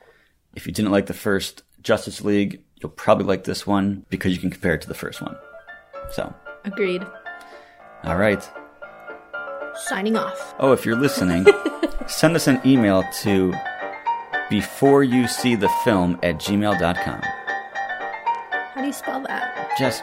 If 0.54 0.66
you 0.66 0.72
didn't 0.72 0.90
like 0.92 1.06
the 1.06 1.14
first 1.14 1.62
Justice 1.82 2.22
League, 2.22 2.62
you'll 2.76 2.90
probably 2.90 3.26
like 3.26 3.44
this 3.44 3.66
one 3.66 4.04
because 4.10 4.32
you 4.32 4.38
can 4.40 4.50
compare 4.50 4.74
it 4.74 4.82
to 4.82 4.88
the 4.88 4.94
first 4.94 5.20
one. 5.20 5.36
So, 6.12 6.32
Agreed. 6.64 7.04
all 8.04 8.16
right. 8.16 8.48
Signing 9.74 10.16
off. 10.16 10.54
Oh, 10.58 10.72
if 10.72 10.84
you're 10.86 10.96
listening, 10.96 11.46
send 12.06 12.34
us 12.34 12.46
an 12.46 12.60
email 12.64 13.04
to 13.22 13.54
before 14.50 15.04
you 15.04 15.28
see 15.28 15.54
the 15.54 15.68
film 15.84 16.18
at 16.22 16.36
gmail.com. 16.36 17.20
How 18.72 18.80
do 18.80 18.86
you 18.86 18.92
spell 18.92 19.20
that? 19.22 19.70
Just 19.78 20.02